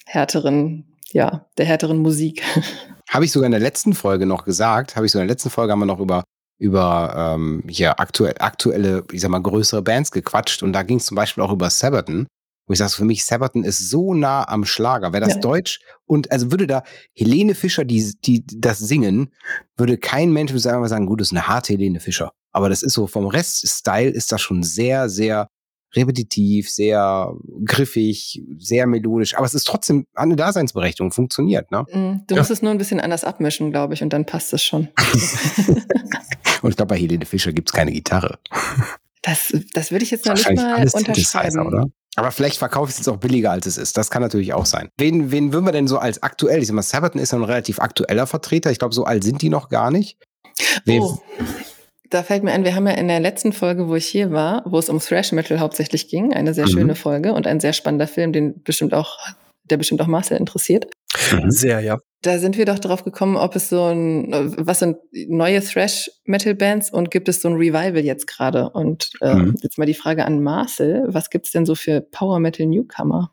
härteren, 0.06 0.86
ja, 1.12 1.46
der 1.58 1.66
härteren 1.66 1.98
Musik. 1.98 2.44
Habe 3.10 3.26
ich 3.26 3.32
sogar 3.32 3.46
in 3.46 3.52
der 3.52 3.62
letzten 3.62 3.94
Folge 3.94 4.26
noch 4.26 4.46
gesagt, 4.46 4.96
habe 4.96 5.06
ich 5.06 5.12
sogar 5.12 5.22
in 5.22 5.28
der 5.28 5.36
letzten 5.36 5.52
Folge 5.52 5.72
haben 5.72 5.80
wir 5.80 5.86
noch 5.86 6.00
über 6.00 6.24
über 6.58 7.14
ähm, 7.36 7.64
hier 7.68 8.00
aktuell, 8.00 8.36
aktuelle, 8.40 9.04
ich 9.12 9.22
sag 9.22 9.30
mal, 9.30 9.42
größere 9.42 9.82
Bands 9.82 10.12
gequatscht 10.12 10.64
und 10.64 10.74
da 10.74 10.84
ging 10.84 10.98
es 10.98 11.06
zum 11.06 11.16
Beispiel 11.16 11.44
auch 11.44 11.52
über 11.52 11.70
Sabaton. 11.70 12.28
Wo 12.68 12.74
ich 12.74 12.80
sage, 12.80 12.94
für 12.94 13.06
mich, 13.06 13.26
Sabaton 13.26 13.64
ist 13.64 13.92
so 13.92 14.16
nah 14.16 14.48
am 14.48 14.66
Schlager. 14.66 15.14
Wäre 15.14 15.26
das 15.26 15.36
Ja. 15.36 15.42
Deutsch 15.42 15.82
und 16.06 16.32
also 16.32 16.52
würde 16.52 16.66
da 16.66 16.84
Helene 17.14 17.54
Fischer, 17.54 17.86
die, 17.86 18.14
die 18.24 18.44
das 18.60 18.80
singen, 18.80 19.32
würde 19.78 19.98
kein 20.00 20.32
Mensch 20.32 20.52
sagen, 20.56 21.06
gut, 21.06 21.22
das 21.22 21.28
ist 21.28 21.34
eine 21.34 21.48
harte 21.48 21.74
Helene 21.74 22.00
Fischer. 22.00 22.32
Aber 22.52 22.70
das 22.70 22.82
ist 22.82 22.94
so 22.94 23.06
vom 23.06 23.28
Rest-Style 23.28 24.10
ist 24.10 24.32
das 24.32 24.42
schon 24.42 24.64
sehr, 24.64 25.10
sehr 25.10 25.48
repetitiv, 25.96 26.70
sehr 26.70 27.34
griffig, 27.64 28.42
sehr 28.58 28.88
melodisch. 28.88 29.36
Aber 29.36 29.46
es 29.46 29.54
ist 29.54 29.66
trotzdem 29.66 30.06
eine 30.16 30.36
Daseinsberechtigung, 30.36 31.12
funktioniert, 31.12 31.72
ne? 31.72 31.86
Mm, 31.92 32.22
Du 32.28 32.36
Ja. 32.36 32.42
musst 32.42 32.52
es 32.52 32.62
nur 32.62 32.72
ein 32.72 32.78
bisschen 32.78 33.00
anders 33.00 33.24
abmischen, 33.24 33.72
glaube 33.72 33.94
ich, 33.94 34.04
und 34.04 34.12
dann 34.14 34.26
passt 34.26 34.54
es 34.54 34.64
schon. 34.64 34.88
Und 36.62 36.72
ich 36.72 36.78
glaube, 36.78 36.96
bei 36.96 36.98
Helene 36.98 37.26
Fischer 37.26 37.54
gibt's 37.54 37.74
keine 37.74 37.92
Gitarre. 37.92 38.40
Das, 39.22 39.54
das 39.74 39.92
würde 39.92 40.04
ich 40.04 40.12
jetzt 40.12 40.26
noch 40.26 40.34
nicht 40.36 40.52
mal 40.56 40.88
unterschreiben. 40.94 41.60
oder? 41.68 41.86
Aber 42.16 42.32
vielleicht 42.32 42.58
verkaufe 42.58 42.90
ich 42.90 42.94
es 42.94 42.98
jetzt 43.00 43.08
auch 43.10 43.18
billiger, 43.18 43.52
als 43.52 43.66
es 43.66 43.78
ist. 43.78 43.98
Das 43.98 44.10
kann 44.10 44.22
natürlich 44.22 44.54
auch 44.54 44.66
sein. 44.66 44.90
Wen, 44.98 45.32
wen 45.32 45.52
würden 45.54 45.66
wir 45.66 45.72
denn 45.74 45.88
so 45.88 45.98
als 45.98 46.24
aktuell? 46.24 46.62
Ich 46.62 46.68
sag 46.68 46.74
mal, 46.74 46.82
Sabaton 46.82 47.22
ist 47.22 47.32
ja 47.34 47.38
ein 47.38 47.44
relativ 47.44 47.80
aktueller 47.80 48.26
Vertreter. 48.26 48.72
Ich 48.72 48.80
glaube, 48.80 48.96
so 48.96 49.04
alt 49.04 49.24
sind 49.24 49.42
die 49.42 49.50
noch 49.50 49.70
gar 49.70 49.92
nicht. 49.92 50.18
Wen- 50.86 51.02
Oh, 51.04 51.20
da 52.10 52.24
fällt 52.24 52.44
mir 52.44 52.52
ein, 52.52 52.64
wir 52.64 52.76
haben 52.76 52.88
ja 52.88 52.94
in 52.94 53.08
der 53.08 53.20
letzten 53.20 53.54
Folge, 53.54 53.88
wo 53.88 53.96
ich 53.96 54.06
hier 54.06 54.32
war, 54.32 54.64
wo 54.66 54.78
es 54.80 54.90
um 54.90 55.00
Thrash 55.00 55.32
Metal 55.32 55.60
hauptsächlich 55.60 56.08
ging, 56.08 56.34
eine 56.34 56.54
sehr 56.54 56.66
Mhm. 56.66 56.72
schöne 56.72 56.96
Folge 56.96 57.34
und 57.34 57.48
ein 57.48 57.60
sehr 57.60 57.74
spannender 57.74 58.08
Film, 58.08 58.32
den 58.34 58.62
bestimmt 58.64 58.94
auch, 58.94 59.18
der 59.70 59.78
bestimmt 59.78 60.02
auch 60.02 60.08
Marcel 60.08 60.38
interessiert. 60.38 60.88
Mhm. 61.32 61.50
Sehr, 61.52 61.80
ja. 61.82 61.98
Da 62.22 62.40
sind 62.40 62.58
wir 62.58 62.66
doch 62.66 62.80
drauf 62.80 63.04
gekommen, 63.04 63.38
ob 63.38 63.56
es 63.56 63.70
so 63.70 63.84
ein, 63.84 64.28
was 64.58 64.80
sind 64.80 64.98
neue 65.28 65.62
Thrash-Metal-Bands 65.62 66.92
und 66.92 67.12
gibt 67.12 67.30
es 67.30 67.42
so 67.42 67.50
ein 67.50 67.56
Revival 67.56 68.04
jetzt 68.04 68.26
gerade? 68.28 68.70
Und 68.72 69.12
äh, 69.22 69.36
Mhm. 69.36 69.56
jetzt 69.62 69.78
mal 69.78 69.86
die 69.86 69.94
Frage 69.94 70.26
an 70.26 70.42
Marcel, 70.42 71.04
was 71.08 71.30
gibt's 71.30 71.52
denn 71.52 71.66
so 71.66 71.76
für 71.76 72.02
Power-Metal-Newcomer? 72.02 73.32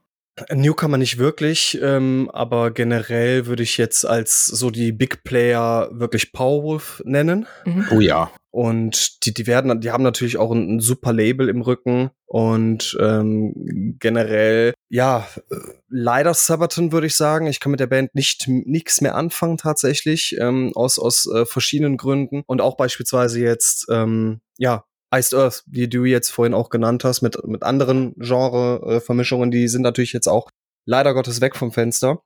Newcomer 0.51 0.97
nicht 0.97 1.19
wirklich, 1.19 1.79
ähm, 1.83 2.31
aber 2.33 2.71
generell 2.71 3.47
würde 3.47 3.63
ich 3.63 3.77
jetzt 3.77 4.07
als 4.07 4.47
so 4.47 4.71
die 4.71 4.93
Big 4.93 5.25
Player 5.25 5.91
wirklich 5.93 6.33
Powerwolf 6.33 7.03
nennen. 7.05 7.47
Mhm. 7.67 7.87
Oh 7.91 8.01
ja. 8.01 8.31
Und 8.51 9.25
die, 9.25 9.35
die 9.35 9.47
werden, 9.47 9.81
die 9.81 9.91
haben 9.91 10.03
natürlich 10.03 10.37
auch 10.39 10.53
ein, 10.53 10.77
ein 10.77 10.81
super 10.81 11.13
Label 11.13 11.49
im 11.49 11.63
Rücken 11.63 12.11
und 12.27 12.97
ähm, 13.01 13.97
generell, 13.99 14.75
ja, 14.89 15.27
äh, 15.51 15.57
leider 15.89 16.35
Sabaton 16.35 16.93
würde 16.93 17.07
ich 17.07 17.17
sagen. 17.17 17.47
Ich 17.47 17.61
kann 17.61 17.71
mit 17.71 17.81
der 17.81 17.87
Band 17.87 18.15
nicht 18.15 18.47
nichts 18.49 19.01
mehr 19.01 19.15
anfangen 19.15 19.59
tatsächlich 19.59 20.39
aus 20.41 20.73
aus 20.75 20.99
aus 20.99 21.31
äh, 21.33 21.47
verschiedenen 21.47 21.97
Gründen 21.97 22.43
und 22.47 22.61
auch 22.61 22.77
beispielsweise 22.77 23.41
jetzt, 23.41 23.87
ähm, 23.91 24.41
ja. 24.59 24.85
Iced 25.15 25.35
Earth, 25.35 25.63
die 25.67 25.89
du 25.89 26.05
jetzt 26.05 26.31
vorhin 26.31 26.55
auch 26.55 26.71
genannt 26.71 27.05
hast, 27.05 27.23
mit, 27.23 27.47
mit 27.47 27.63
anderen 27.63 28.15
Genre-Vermischungen, 28.17 29.51
die 29.51 29.69
sind 29.69 29.83
natürlich 29.83 30.13
jetzt 30.13 30.29
auch 30.29 30.49
leider 30.87 31.15
Gottes 31.15 31.41
weg 31.41 31.57
vom 31.57 31.73
Fenster. 31.73 32.23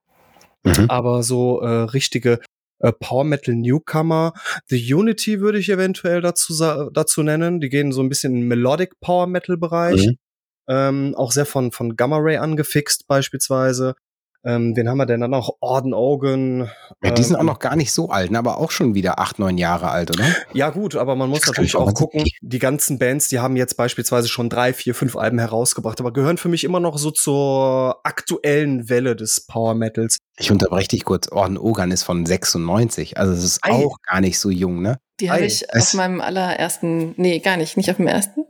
Mhm. 0.64 0.86
Aber 0.88 1.22
so 1.22 1.60
äh, 1.60 1.68
richtige 1.68 2.40
äh, 2.78 2.92
Power 2.92 3.24
Metal 3.24 3.54
Newcomer, 3.54 4.34
The 4.68 4.94
Unity 4.94 5.40
würde 5.40 5.58
ich 5.58 5.68
eventuell 5.68 6.20
dazu, 6.20 6.54
dazu 6.92 7.22
nennen. 7.22 7.60
Die 7.60 7.68
gehen 7.68 7.92
so 7.92 8.02
ein 8.02 8.08
bisschen 8.08 8.34
in 8.34 8.40
den 8.40 8.48
Melodic 8.48 8.98
Power 9.00 9.26
Metal 9.26 9.56
Bereich. 9.56 10.06
Mhm. 10.06 10.18
Ähm, 10.68 11.14
auch 11.16 11.30
sehr 11.30 11.46
von, 11.46 11.70
von 11.70 11.96
Gamma 11.96 12.18
Ray 12.18 12.38
angefixt 12.38 13.06
beispielsweise. 13.06 13.94
Ähm, 14.46 14.76
wen 14.76 14.88
haben 14.88 14.96
wir 14.98 15.06
denn 15.06 15.20
dann 15.20 15.32
noch? 15.32 15.56
Orden 15.60 15.92
Ogan. 15.92 16.70
ja 17.02 17.10
die 17.10 17.22
sind 17.24 17.34
ähm, 17.34 17.40
auch 17.40 17.44
noch 17.54 17.58
gar 17.58 17.74
nicht 17.74 17.92
so 17.92 18.10
alt, 18.10 18.30
ne? 18.30 18.38
aber 18.38 18.58
auch 18.58 18.70
schon 18.70 18.94
wieder 18.94 19.18
acht, 19.18 19.40
neun 19.40 19.58
Jahre 19.58 19.90
alt, 19.90 20.10
oder? 20.12 20.24
Ja 20.52 20.70
gut, 20.70 20.94
aber 20.94 21.16
man 21.16 21.28
muss 21.28 21.40
Das 21.40 21.48
natürlich 21.48 21.74
auch 21.74 21.92
gucken, 21.94 22.22
die 22.42 22.58
ganzen 22.60 22.98
Bands, 23.00 23.28
die 23.28 23.40
haben 23.40 23.56
jetzt 23.56 23.76
beispielsweise 23.76 24.28
schon 24.28 24.48
drei, 24.48 24.72
vier, 24.72 24.94
fünf 24.94 25.16
Alben 25.16 25.40
herausgebracht, 25.40 25.98
aber 26.00 26.12
gehören 26.12 26.38
für 26.38 26.48
mich 26.48 26.62
immer 26.62 26.78
noch 26.78 26.96
so 26.96 27.10
zur 27.10 28.00
aktuellen 28.04 28.88
Welle 28.88 29.16
des 29.16 29.46
Power 29.46 29.74
Metals. 29.74 30.18
Ich 30.38 30.52
unterbreche 30.52 30.88
dich 30.88 31.04
kurz. 31.04 31.28
Orden 31.32 31.58
Ogan 31.58 31.90
ist 31.90 32.04
von 32.04 32.24
96, 32.24 33.18
also 33.18 33.32
es 33.32 33.42
ist 33.42 33.58
Ei. 33.62 33.70
auch 33.72 33.96
gar 34.02 34.20
nicht 34.20 34.38
so 34.38 34.50
jung, 34.50 34.80
ne? 34.80 34.98
Die 35.18 35.30
habe 35.30 35.44
ich 35.44 35.64
es- 35.68 35.92
auf 35.92 35.94
meinem 35.94 36.20
allerersten, 36.20 37.14
nee, 37.16 37.40
gar 37.40 37.56
nicht, 37.56 37.76
nicht 37.76 37.90
auf 37.90 37.96
dem 37.96 38.06
ersten, 38.06 38.44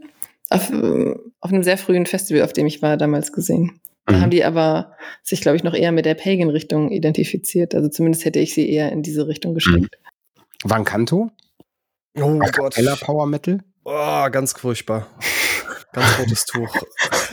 auf, 0.50 0.70
äh, 0.70 1.14
auf 1.40 1.50
einem 1.52 1.62
sehr 1.62 1.78
frühen 1.78 2.06
Festival, 2.06 2.42
auf 2.42 2.52
dem 2.52 2.66
ich 2.66 2.82
war, 2.82 2.96
damals 2.96 3.32
gesehen. 3.32 3.80
Da 4.06 4.14
Mhm. 4.14 4.20
haben 4.22 4.30
die 4.30 4.44
aber 4.44 4.92
sich, 5.22 5.40
glaube 5.40 5.56
ich, 5.56 5.64
noch 5.64 5.74
eher 5.74 5.92
mit 5.92 6.06
der 6.06 6.14
Pagan-Richtung 6.14 6.90
identifiziert. 6.90 7.74
Also 7.74 7.88
zumindest 7.88 8.24
hätte 8.24 8.38
ich 8.38 8.54
sie 8.54 8.70
eher 8.70 8.90
in 8.92 9.02
diese 9.02 9.26
Richtung 9.26 9.54
gesteckt. 9.54 9.98
Van 10.64 10.84
Canto? 10.84 11.30
Oh 12.18 12.40
A 12.40 12.48
Cappella 12.48 12.96
Power 12.96 13.26
Metal? 13.26 13.58
Oh, 13.84 14.30
ganz 14.30 14.52
furchtbar. 14.52 15.06
Ganz 15.92 16.18
rotes 16.18 16.44
Tuch. 16.44 16.74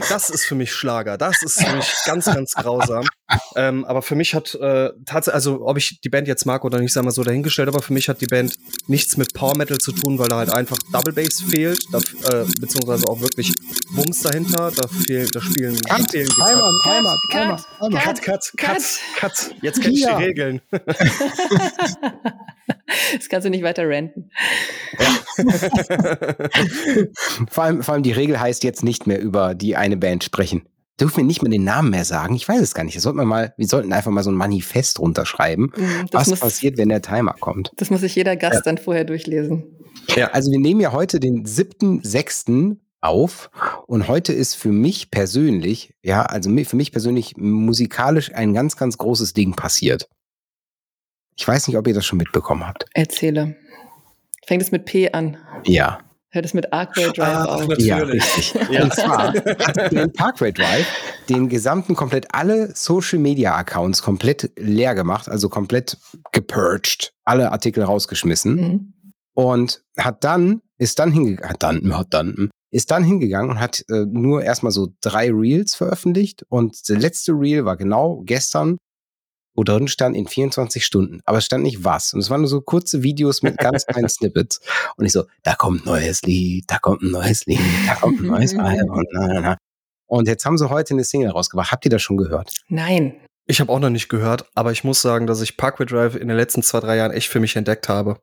Das 0.10 0.30
ist 0.30 0.46
für 0.46 0.56
mich 0.56 0.74
Schlager. 0.74 1.18
Das 1.18 1.44
ist 1.44 1.64
für 1.64 1.76
mich 1.76 1.92
ganz, 2.06 2.26
ganz 2.26 2.54
grausam. 2.54 3.06
Ähm, 3.56 3.86
aber 3.86 4.02
für 4.02 4.16
mich 4.16 4.34
hat 4.34 4.56
äh, 4.56 4.90
tatsächlich, 5.06 5.36
also 5.36 5.68
ob 5.68 5.78
ich 5.78 6.02
die 6.02 6.10
Band 6.10 6.28
jetzt 6.28 6.46
mag 6.46 6.66
oder 6.66 6.80
nicht, 6.80 6.92
sagen 6.92 7.08
wir 7.08 7.12
so 7.12 7.24
dahingestellt, 7.24 7.68
aber 7.68 7.82
für 7.82 7.94
mich 7.94 8.10
hat 8.10 8.20
die 8.20 8.26
Band 8.26 8.56
nichts 8.88 9.16
mit 9.16 9.34
Power 9.34 9.56
Metal 9.56 9.78
zu 9.78 9.92
tun, 9.92 10.18
weil 10.18 10.28
da 10.28 10.38
halt 10.38 10.52
einfach 10.52 10.78
Double 10.92 11.14
Bass 11.14 11.42
fehlt, 11.42 11.80
da, 11.92 12.00
äh, 12.00 12.46
beziehungsweise 12.60 13.08
auch 13.08 13.22
wirklich 13.22 13.54
Bums 13.96 14.22
dahinter. 14.22 14.72
Da 14.76 14.88
fehlt, 14.88 15.36
da 15.36 15.42
spielen, 15.42 15.78
da 15.88 15.98
spielen 16.00 16.28
Gitarren. 16.28 16.82
Timer, 16.84 17.16
Timer, 17.30 17.64
Timer. 17.80 18.00
Cut, 18.00 18.22
cut, 18.22 18.54
cut, 18.58 18.82
cut. 19.18 19.56
Jetzt 19.62 19.82
kenn 19.82 19.94
ich 19.94 20.02
Ja. 20.02 20.18
die 20.18 20.24
Regeln. 20.24 20.62
das 20.72 20.98
kannst 23.30 23.46
du 23.46 23.50
nicht 23.50 23.64
weiter 23.64 23.88
ranten. 23.88 24.30
Vor 27.50 27.64
allem, 27.64 27.84
vor 27.84 27.94
allem 27.94 28.04
die 28.04 28.12
Regel 28.12 28.40
heißt 28.40 28.64
jetzt 28.64 28.84
nicht 28.84 29.08
mehr 29.08 29.20
über 29.20 29.56
die 29.56 29.76
eine 29.76 29.98
Band 29.98 30.24
sprechen. 30.24 30.68
Dürfen 31.00 31.18
wir 31.18 31.24
nicht 31.24 31.42
mehr 31.42 31.50
den 31.52 31.64
Namen 31.64 31.90
mehr 31.90 32.06
sagen? 32.06 32.36
Ich 32.36 32.48
weiß 32.48 32.62
es 32.62 32.74
gar 32.76 32.84
nicht. 32.84 32.96
Das 32.96 33.04
sollten 33.04 33.18
wir 33.18 33.26
mal, 33.26 33.54
wir 33.58 33.68
sollten 33.68 33.92
einfach 33.94 34.12
mal 34.12 34.24
so 34.24 34.30
ein 34.32 34.36
Manifest 34.36 35.00
runterschreiben. 35.00 35.72
Mhm, 35.76 36.06
Das 36.12 36.22
Was 36.22 36.28
muss, 36.30 36.40
passiert, 36.42 36.78
wenn 36.78 36.90
der 36.90 37.02
Timer 37.02 37.34
kommt? 37.40 37.72
das 37.78 37.90
muss 37.90 38.02
sich 38.02 38.16
jeder 38.16 38.36
Gast 38.36 38.66
dann 38.66 38.78
vorher 38.78 39.04
durchlesen. 39.04 39.64
ja. 40.16 40.28
Also 40.32 40.52
wir 40.52 40.60
nehmen 40.60 40.80
ja 40.82 40.92
heute 40.92 41.20
den 41.20 41.46
7.6. 41.46 42.78
auf 43.02 43.50
und 43.88 44.08
heute 44.08 44.34
ist 44.34 44.54
für 44.56 44.72
mich 44.72 45.10
persönlich, 45.10 45.94
ja, 46.04 46.24
also 46.24 46.50
für 46.64 46.76
mich 46.76 46.92
persönlich 46.92 47.38
musikalisch 47.38 48.32
ein 48.34 48.54
ganz, 48.54 48.78
ganz 48.78 48.98
großes 48.98 49.34
Ding 49.34 49.56
passiert. 49.56 50.08
Ich 51.36 51.48
weiß 51.48 51.68
nicht, 51.68 51.78
ob 51.78 51.88
ihr 51.88 51.96
das 51.96 52.06
schon 52.06 52.20
mitbekommen 52.20 52.68
habt. 52.68 52.86
Erzähle. 52.94 53.56
Fängt 54.46 54.62
es 54.62 54.72
mit 54.72 54.86
P 54.86 55.12
an. 55.12 55.38
Ja. 55.66 56.00
Hört 56.34 56.46
es 56.46 56.54
mit 56.56 56.74
Arcway 56.74 57.12
Drive 57.12 57.18
Ach, 57.20 57.46
auf. 57.48 57.68
natürlich. 57.68 57.86
Ja, 57.86 57.98
richtig. 57.98 58.56
Ja. 58.72 58.84
Und 58.84 58.94
zwar 58.96 59.34
hat 59.34 59.92
den 59.92 60.12
Parkway 60.14 60.52
Drive 60.52 60.88
den 61.30 61.48
gesamten 61.48 61.96
komplett 61.96 62.26
alle 62.34 62.76
Social 62.76 63.20
Media 63.20 63.56
Accounts 63.56 64.02
komplett 64.02 64.52
leer 64.58 64.96
gemacht, 64.96 65.30
also 65.30 65.48
komplett 65.48 65.98
gepurged, 66.32 67.14
alle 67.24 67.52
Artikel 67.52 67.84
rausgeschmissen 67.84 68.56
Mhm. 68.56 68.94
und 69.36 69.84
hat 69.98 70.24
dann 70.24 70.62
ist 70.80 70.98
dann 71.00 71.12
hingegangen, 71.12 71.50
hat 71.52 71.62
dann, 71.64 71.96
hat 71.98 72.08
dann 72.10 72.50
ist 72.72 72.90
dann 72.90 73.04
hingegangen 73.04 73.52
und 73.52 73.60
hat 73.60 73.84
äh, 73.90 74.06
nur 74.08 74.42
erstmal 74.42 74.72
so 74.72 74.88
drei 75.02 75.30
Reels 75.32 75.76
veröffentlicht 75.76 76.44
und 76.50 76.90
der 76.90 76.98
letzte 76.98 77.34
Reel 77.34 77.64
war 77.66 77.78
genau 77.78 78.24
gestern, 78.26 78.78
wo 79.56 79.64
drin 79.64 79.88
stand 79.88 80.16
in 80.16 80.28
24 80.28 80.86
Stunden, 80.86 81.22
aber 81.26 81.38
es 81.38 81.46
stand 81.46 81.64
nicht 81.64 81.84
was 81.84 82.14
und 82.14 82.20
es 82.20 82.30
waren 82.30 82.42
nur 82.42 82.50
so 82.50 82.62
kurze 82.62 83.04
Videos 83.04 83.42
mit 83.44 83.58
ganz 83.58 83.86
kleinen 83.86 84.10
Snippets 84.10 84.62
und 84.98 85.06
ich 85.06 85.12
so, 85.12 85.26
da 85.44 85.56
kommt 85.56 85.86
ein 85.86 85.90
neues 85.90 86.22
Lied, 86.24 86.66
da 86.68 86.80
kommt 86.80 87.02
ein 87.02 87.12
neues 87.12 87.46
Lied, 87.46 87.60
da 87.88 87.96
kommt 87.96 88.20
ein 88.22 88.28
neues 88.28 88.56
Album, 88.58 89.04
na, 89.12 89.28
na, 89.28 89.42
na. 89.42 89.58
Und 90.08 90.28
jetzt 90.28 90.46
haben 90.46 90.58
sie 90.58 90.70
heute 90.70 90.94
eine 90.94 91.04
Single 91.04 91.32
rausgebracht. 91.32 91.72
Habt 91.72 91.86
ihr 91.86 91.90
das 91.90 92.04
schon 92.04 92.18
gehört? 92.18 92.54
Nein. 92.68 93.16
Ich 93.48 93.60
habe 93.60 93.72
auch 93.72 93.80
noch 93.80 93.90
nicht 93.90 94.10
gehört, 94.10 94.46
aber 94.54 94.72
ich 94.72 94.84
muss 94.84 95.02
sagen, 95.02 95.26
dass 95.28 95.42
ich 95.42 95.58
Parkway 95.58 95.86
Drive 95.86 96.16
in 96.16 96.28
den 96.28 96.38
letzten 96.38 96.62
zwei, 96.62 96.82
drei 96.82 96.98
Jahren 96.98 97.12
echt 97.12 97.30
für 97.30 97.40
mich 97.40 97.56
entdeckt 97.56 97.90
habe. 97.90 98.20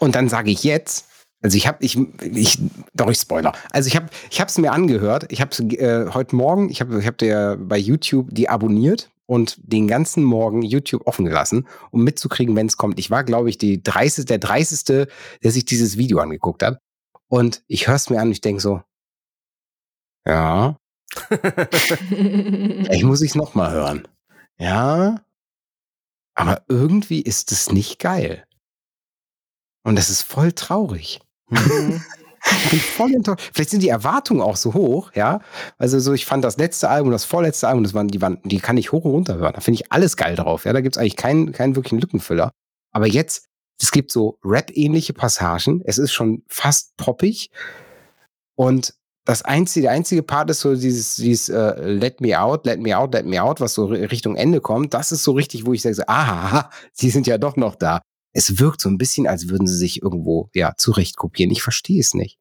Und 0.00 0.14
dann 0.14 0.28
sage 0.28 0.50
ich 0.50 0.64
jetzt, 0.64 1.06
also 1.42 1.56
ich 1.56 1.66
habe, 1.66 1.78
ich, 1.84 1.98
ich, 2.22 2.58
doch 2.94 3.10
ich 3.10 3.18
Spoiler. 3.18 3.52
Also 3.70 3.88
ich 3.88 3.96
habe, 3.96 4.06
ich 4.30 4.40
habe 4.40 4.48
es 4.48 4.58
mir 4.58 4.72
angehört. 4.72 5.26
Ich 5.30 5.40
habe 5.40 5.54
äh, 5.74 6.10
heute 6.12 6.34
Morgen, 6.34 6.70
ich 6.70 6.80
habe, 6.80 6.98
ich 6.98 7.06
habe 7.06 7.16
dir 7.16 7.58
bei 7.60 7.76
YouTube 7.76 8.28
die 8.30 8.48
abonniert 8.48 9.10
und 9.26 9.56
den 9.60 9.88
ganzen 9.88 10.24
Morgen 10.24 10.62
YouTube 10.62 11.06
offen 11.06 11.24
gelassen, 11.24 11.66
um 11.90 12.04
mitzukriegen, 12.04 12.56
wenn 12.56 12.66
es 12.66 12.76
kommt. 12.76 12.98
Ich 12.98 13.10
war, 13.10 13.24
glaube 13.24 13.50
ich, 13.50 13.58
die 13.58 13.82
30, 13.82 14.26
der 14.26 14.38
30. 14.38 15.08
der 15.42 15.50
sich 15.50 15.64
dieses 15.64 15.96
Video 15.96 16.18
angeguckt 16.18 16.62
hat. 16.62 16.78
Und 17.28 17.62
ich 17.66 17.88
höre 17.88 17.96
es 17.96 18.10
mir 18.10 18.20
an 18.20 18.28
und 18.28 18.32
ich 18.32 18.40
denke 18.40 18.60
so, 18.60 18.82
ja, 20.26 20.76
vielleicht 21.28 23.04
muss 23.04 23.22
ich 23.22 23.30
es 23.30 23.34
nochmal 23.34 23.72
hören. 23.72 24.08
Ja. 24.58 25.24
Aber 26.34 26.62
irgendwie 26.68 27.20
ist 27.20 27.52
es 27.52 27.70
nicht 27.72 27.98
geil. 27.98 28.46
Und 29.84 29.96
das 29.96 30.10
ist 30.10 30.22
voll 30.22 30.52
traurig. 30.52 31.20
Ich 32.44 32.70
bin 32.70 32.80
voll 32.80 33.14
enttäuscht. 33.14 33.50
Vielleicht 33.52 33.70
sind 33.70 33.82
die 33.82 33.88
Erwartungen 33.88 34.40
auch 34.40 34.56
so 34.56 34.74
hoch, 34.74 35.12
ja. 35.14 35.40
Also 35.78 36.00
so, 36.00 36.12
ich 36.12 36.26
fand 36.26 36.44
das 36.44 36.56
letzte 36.56 36.88
Album, 36.88 37.12
das 37.12 37.24
vorletzte 37.24 37.68
Album, 37.68 37.84
das 37.84 37.94
waren, 37.94 38.08
die 38.08 38.20
waren, 38.20 38.38
die 38.44 38.58
kann 38.58 38.76
ich 38.76 38.92
hoch 38.92 39.04
und 39.04 39.12
runter 39.12 39.36
hören. 39.36 39.52
Da 39.54 39.60
finde 39.60 39.80
ich 39.80 39.92
alles 39.92 40.16
geil 40.16 40.34
drauf. 40.34 40.64
Ja, 40.64 40.72
da 40.72 40.80
gibt's 40.80 40.98
eigentlich 40.98 41.16
keinen, 41.16 41.52
keinen 41.52 41.76
wirklichen 41.76 42.00
Lückenfüller. 42.00 42.50
Aber 42.90 43.06
jetzt, 43.06 43.46
es 43.80 43.90
gibt 43.90 44.10
so 44.10 44.38
Rap-ähnliche 44.44 45.12
Passagen. 45.12 45.82
Es 45.84 45.98
ist 45.98 46.12
schon 46.12 46.42
fast 46.48 46.96
poppig. 46.96 47.50
Und 48.54 48.94
das 49.24 49.42
einzige, 49.42 49.84
der 49.84 49.92
einzige 49.92 50.22
Part 50.22 50.50
ist 50.50 50.60
so 50.60 50.74
dieses, 50.74 51.16
dieses 51.16 51.48
äh, 51.48 51.80
Let 51.80 52.20
me 52.20 52.38
out, 52.38 52.66
let 52.66 52.80
me 52.80 52.96
out, 52.96 53.14
let 53.14 53.24
me 53.24 53.40
out, 53.40 53.60
was 53.60 53.74
so 53.74 53.86
Richtung 53.86 54.36
Ende 54.36 54.60
kommt. 54.60 54.94
Das 54.94 55.12
ist 55.12 55.22
so 55.22 55.32
richtig, 55.32 55.64
wo 55.64 55.72
ich 55.72 55.82
sage, 55.82 55.94
so, 55.94 56.02
aha, 56.06 56.70
sie 56.92 57.10
sind 57.10 57.26
ja 57.26 57.38
doch 57.38 57.56
noch 57.56 57.76
da. 57.76 58.00
Es 58.32 58.58
wirkt 58.58 58.80
so 58.80 58.88
ein 58.88 58.98
bisschen, 58.98 59.26
als 59.26 59.48
würden 59.48 59.66
sie 59.66 59.76
sich 59.76 60.02
irgendwo 60.02 60.48
ja 60.54 60.72
zurechtkopieren. 60.76 61.50
Ich 61.52 61.62
verstehe 61.62 62.00
es 62.00 62.14
nicht. 62.14 62.38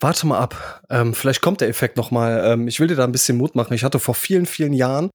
Warte 0.00 0.26
mal 0.26 0.38
ab. 0.38 0.82
Ähm, 0.90 1.14
vielleicht 1.14 1.40
kommt 1.40 1.60
der 1.60 1.68
Effekt 1.68 1.96
noch 1.96 2.10
mal. 2.10 2.42
Ähm, 2.44 2.68
ich 2.68 2.78
will 2.78 2.88
dir 2.88 2.96
da 2.96 3.04
ein 3.04 3.12
bisschen 3.12 3.36
Mut 3.38 3.54
machen. 3.54 3.72
Ich 3.74 3.84
hatte 3.84 3.98
vor 3.98 4.14
vielen, 4.14 4.46
vielen 4.46 4.72
Jahren, 4.74 5.10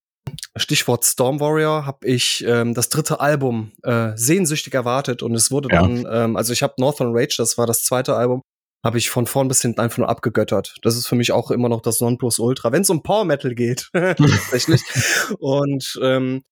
Stichwort 0.56 1.06
Storm 1.06 1.40
Warrior, 1.40 1.86
habe 1.86 2.08
ich 2.08 2.44
ähm, 2.48 2.74
das 2.74 2.90
dritte 2.90 3.20
Album 3.20 3.72
äh, 3.84 4.12
sehnsüchtig 4.16 4.74
erwartet 4.74 5.24
und 5.24 5.34
es 5.36 5.52
wurde 5.52 5.70
Ja. 5.72 5.82
dann, 5.82 6.08
ähm, 6.12 6.36
also 6.36 6.54
ich 6.54 6.64
habe 6.64 6.74
Northern 6.80 7.12
Rage, 7.16 7.36
das 7.38 7.58
war 7.58 7.68
das 7.68 7.84
zweite 7.84 8.16
Album, 8.16 8.42
habe 8.84 8.98
ich 8.98 9.10
von 9.12 9.28
vorn 9.28 9.48
bis 9.48 9.62
hinten 9.62 9.80
einfach 9.80 10.00
nur 10.00 10.10
abgegöttert. 10.10 10.76
Das 10.82 10.96
ist 10.98 11.08
für 11.08 11.16
mich 11.16 11.32
auch 11.32 11.52
immer 11.52 11.70
noch 11.70 11.82
das 11.82 12.02
Nonplusultra, 12.02 12.72
wenn 12.72 12.82
es 12.82 12.90
um 12.90 13.04
Power 13.04 13.26
Metal 13.26 13.54
geht, 13.54 13.90
tatsächlich. 13.94 14.82
Und 15.40 16.00
ähm, 16.02 16.44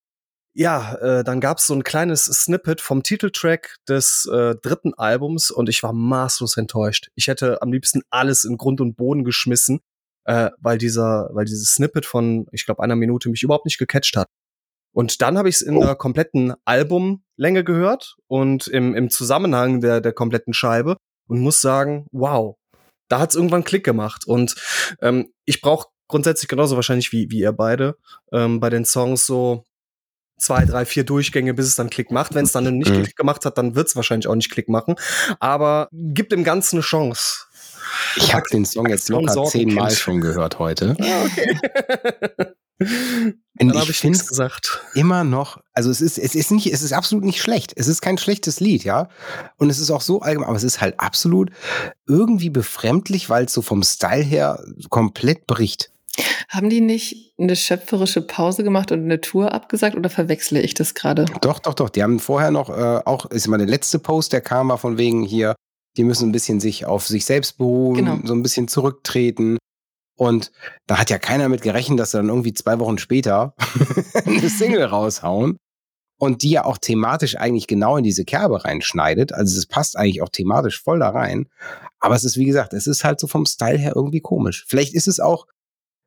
ja, 0.54 0.96
äh, 0.96 1.24
dann 1.24 1.40
gab 1.40 1.60
es 1.60 1.68
so 1.68 1.74
ein 1.74 1.84
kleines 1.84 2.26
Snippet 2.26 2.82
vom 2.82 3.04
Titeltrack 3.04 3.78
des 3.88 4.28
äh, 4.32 4.56
dritten 4.56 4.94
Albums 4.96 5.52
und 5.52 5.70
ich 5.70 5.84
war 5.84 5.94
maßlos 5.94 6.58
enttäuscht. 6.58 7.10
Ich 7.16 7.28
hätte 7.28 7.62
am 7.62 7.72
liebsten 7.72 8.02
alles 8.10 8.44
in 8.44 8.58
Grund 8.58 8.82
und 8.82 8.96
Boden 8.96 9.24
geschmissen, 9.24 9.80
äh, 10.26 10.50
weil 10.60 10.78
dieser, 10.78 11.30
weil 11.34 11.46
dieses 11.46 11.74
Snippet 11.74 12.06
von, 12.06 12.48
ich 12.52 12.66
glaube, 12.66 12.84
einer 12.84 12.96
Minute 12.96 13.30
mich 13.30 13.44
überhaupt 13.44 13.66
nicht 13.66 13.78
gecatcht 13.78 14.18
hat. 14.18 14.28
Und 14.92 15.22
dann 15.22 15.38
habe 15.38 15.50
ich 15.50 15.56
es 15.56 15.62
in 15.62 15.80
der 15.80 15.96
kompletten 15.96 16.56
Albumlänge 16.66 17.64
gehört 17.64 18.16
und 18.28 18.68
im, 18.68 18.96
im 18.96 19.10
Zusammenhang 19.10 19.82
der, 19.82 20.02
der 20.02 20.14
kompletten 20.14 20.54
Scheibe 20.54 20.98
und 21.28 21.40
muss 21.40 21.62
sagen, 21.62 22.08
wow, 22.12 22.56
da 23.08 23.20
hat 23.20 23.30
es 23.30 23.36
irgendwann 23.36 23.64
Klick 23.64 23.84
gemacht. 23.84 24.26
Und 24.26 24.56
ähm, 25.02 25.32
ich 25.46 25.62
brauche 25.62 25.88
grundsätzlich 26.08 26.48
genauso 26.48 26.76
wahrscheinlich 26.76 27.12
wie, 27.12 27.30
wie 27.30 27.40
ihr 27.40 27.52
beide 27.52 27.98
ähm, 28.32 28.60
bei 28.60 28.70
den 28.70 28.84
Songs 28.84 29.26
so 29.26 29.64
zwei, 30.40 30.66
drei, 30.66 30.86
vier 30.86 31.04
Durchgänge, 31.04 31.54
bis 31.54 31.68
es 31.68 31.76
dann 31.76 31.90
Klick 31.90 32.12
macht. 32.12 32.34
Wenn 32.34 32.46
es 32.46 32.52
dann 32.52 32.64
nicht 32.78 32.90
Mhm. 32.90 33.04
Klick 33.04 33.16
gemacht 33.16 33.46
hat, 33.46 33.58
dann 33.58 33.76
wird 33.76 33.88
es 33.88 33.96
wahrscheinlich 33.96 34.28
auch 34.28 34.36
nicht 34.36 34.52
Klick 34.52 34.70
machen. 34.70 34.96
Aber 35.40 35.90
gibt 35.92 36.32
dem 36.32 36.44
Ganzen 36.44 36.78
eine 36.78 36.84
Chance. 36.84 37.46
Ich 38.16 38.34
habe 38.34 38.46
den 38.52 38.66
Song 38.66 38.88
jetzt 38.88 39.10
locker 39.10 39.46
zehnmal 39.46 39.92
schon 39.92 40.22
gehört 40.22 40.60
heute. 40.60 40.96
Ah, 41.10 41.26
okay. 41.26 41.60
Und 43.60 43.74
ich 43.74 43.78
habe 43.78 43.92
ich 43.92 43.98
finde 43.98 44.18
gesagt. 44.18 44.80
immer 44.94 45.26
noch, 45.26 45.58
also 45.74 45.90
es 45.90 46.00
ist, 46.00 46.18
es 46.18 46.34
ist 46.34 46.50
nicht, 46.50 46.72
es 46.72 46.82
ist 46.82 46.94
absolut 46.94 47.26
nicht 47.26 47.42
schlecht. 47.42 47.74
Es 47.76 47.90
ist 47.90 48.02
kein 48.02 48.18
schlechtes 48.18 48.62
Lied, 48.62 48.86
ja. 48.86 49.10
Und 49.58 49.70
es 49.70 49.80
ist 49.80 49.92
auch 49.92 50.00
so 50.00 50.22
allgemein, 50.22 50.48
aber 50.48 50.56
es 50.56 50.64
ist 50.64 50.80
halt 50.80 50.98
absolut 50.98 51.52
irgendwie 52.08 52.50
befremdlich, 52.50 53.30
weil 53.30 53.46
es 53.46 53.54
so 53.54 53.62
vom 53.62 53.84
Style 53.84 54.24
her 54.24 54.64
komplett 54.90 55.46
bricht. 55.46 55.92
Haben 56.50 56.70
die 56.70 56.82
nicht 56.82 57.34
eine 57.40 57.56
schöpferische 57.56 58.22
Pause 58.22 58.64
gemacht 58.64 58.92
und 58.92 59.04
eine 59.04 59.22
Tour 59.22 59.54
abgesagt 59.54 59.96
oder 59.96 60.10
verwechsle 60.10 60.62
ich 60.62 60.74
das 60.74 60.94
gerade? 60.94 61.26
Doch, 61.42 61.60
doch, 61.60 61.74
doch. 61.74 61.90
Die 61.90 62.04
haben 62.04 62.20
vorher 62.20 62.52
noch 62.52 62.70
äh, 62.70 63.02
auch, 63.06 63.26
ist 63.28 63.46
immer 63.48 63.58
der 63.58 63.68
letzte 63.68 64.00
Post, 64.00 64.34
der 64.34 64.42
kam, 64.42 64.70
war 64.70 64.78
von 64.78 64.98
wegen 64.98 65.24
hier, 65.24 65.56
die 65.98 66.04
müssen 66.04 66.30
ein 66.30 66.32
bisschen 66.32 66.60
sich 66.60 66.86
auf 66.86 67.08
sich 67.08 67.26
selbst 67.26 67.58
beruhen, 67.58 67.98
Genau. 67.98 68.20
so 68.24 68.34
ein 68.34 68.44
bisschen 68.44 68.68
zurücktreten. 68.68 69.58
Und 70.18 70.52
da 70.88 70.98
hat 70.98 71.10
ja 71.10 71.18
keiner 71.18 71.48
mit 71.50 71.62
gerechnet, 71.62 72.00
dass 72.00 72.12
sie 72.12 72.18
dann 72.18 72.30
irgendwie 72.30 72.54
zwei 72.54 72.78
Wochen 72.80 72.98
später 72.98 73.54
eine 74.26 74.50
Single 74.50 74.84
raushauen. 74.84 75.58
Und 76.22 76.44
die 76.44 76.50
ja 76.50 76.66
auch 76.66 76.78
thematisch 76.78 77.38
eigentlich 77.38 77.66
genau 77.68 77.96
in 77.96 78.04
diese 78.04 78.26
Kerbe 78.26 78.66
reinschneidet. 78.66 79.32
Also 79.32 79.58
es 79.58 79.66
passt 79.68 79.96
eigentlich 79.98 80.22
auch 80.22 80.28
thematisch 80.28 80.82
voll 80.84 81.00
da 81.00 81.12
rein. 81.12 81.48
Aber 82.02 82.14
es 82.14 82.26
ist, 82.26 82.36
wie 82.36 82.44
gesagt, 82.44 82.74
es 82.74 82.88
ist 82.88 83.06
halt 83.06 83.22
so 83.22 83.28
vom 83.28 83.46
Style 83.46 83.78
her 83.78 83.94
irgendwie 83.96 84.20
komisch. 84.20 84.66
Vielleicht 84.68 84.94
ist 84.94 85.08
es 85.08 85.22
auch, 85.22 85.46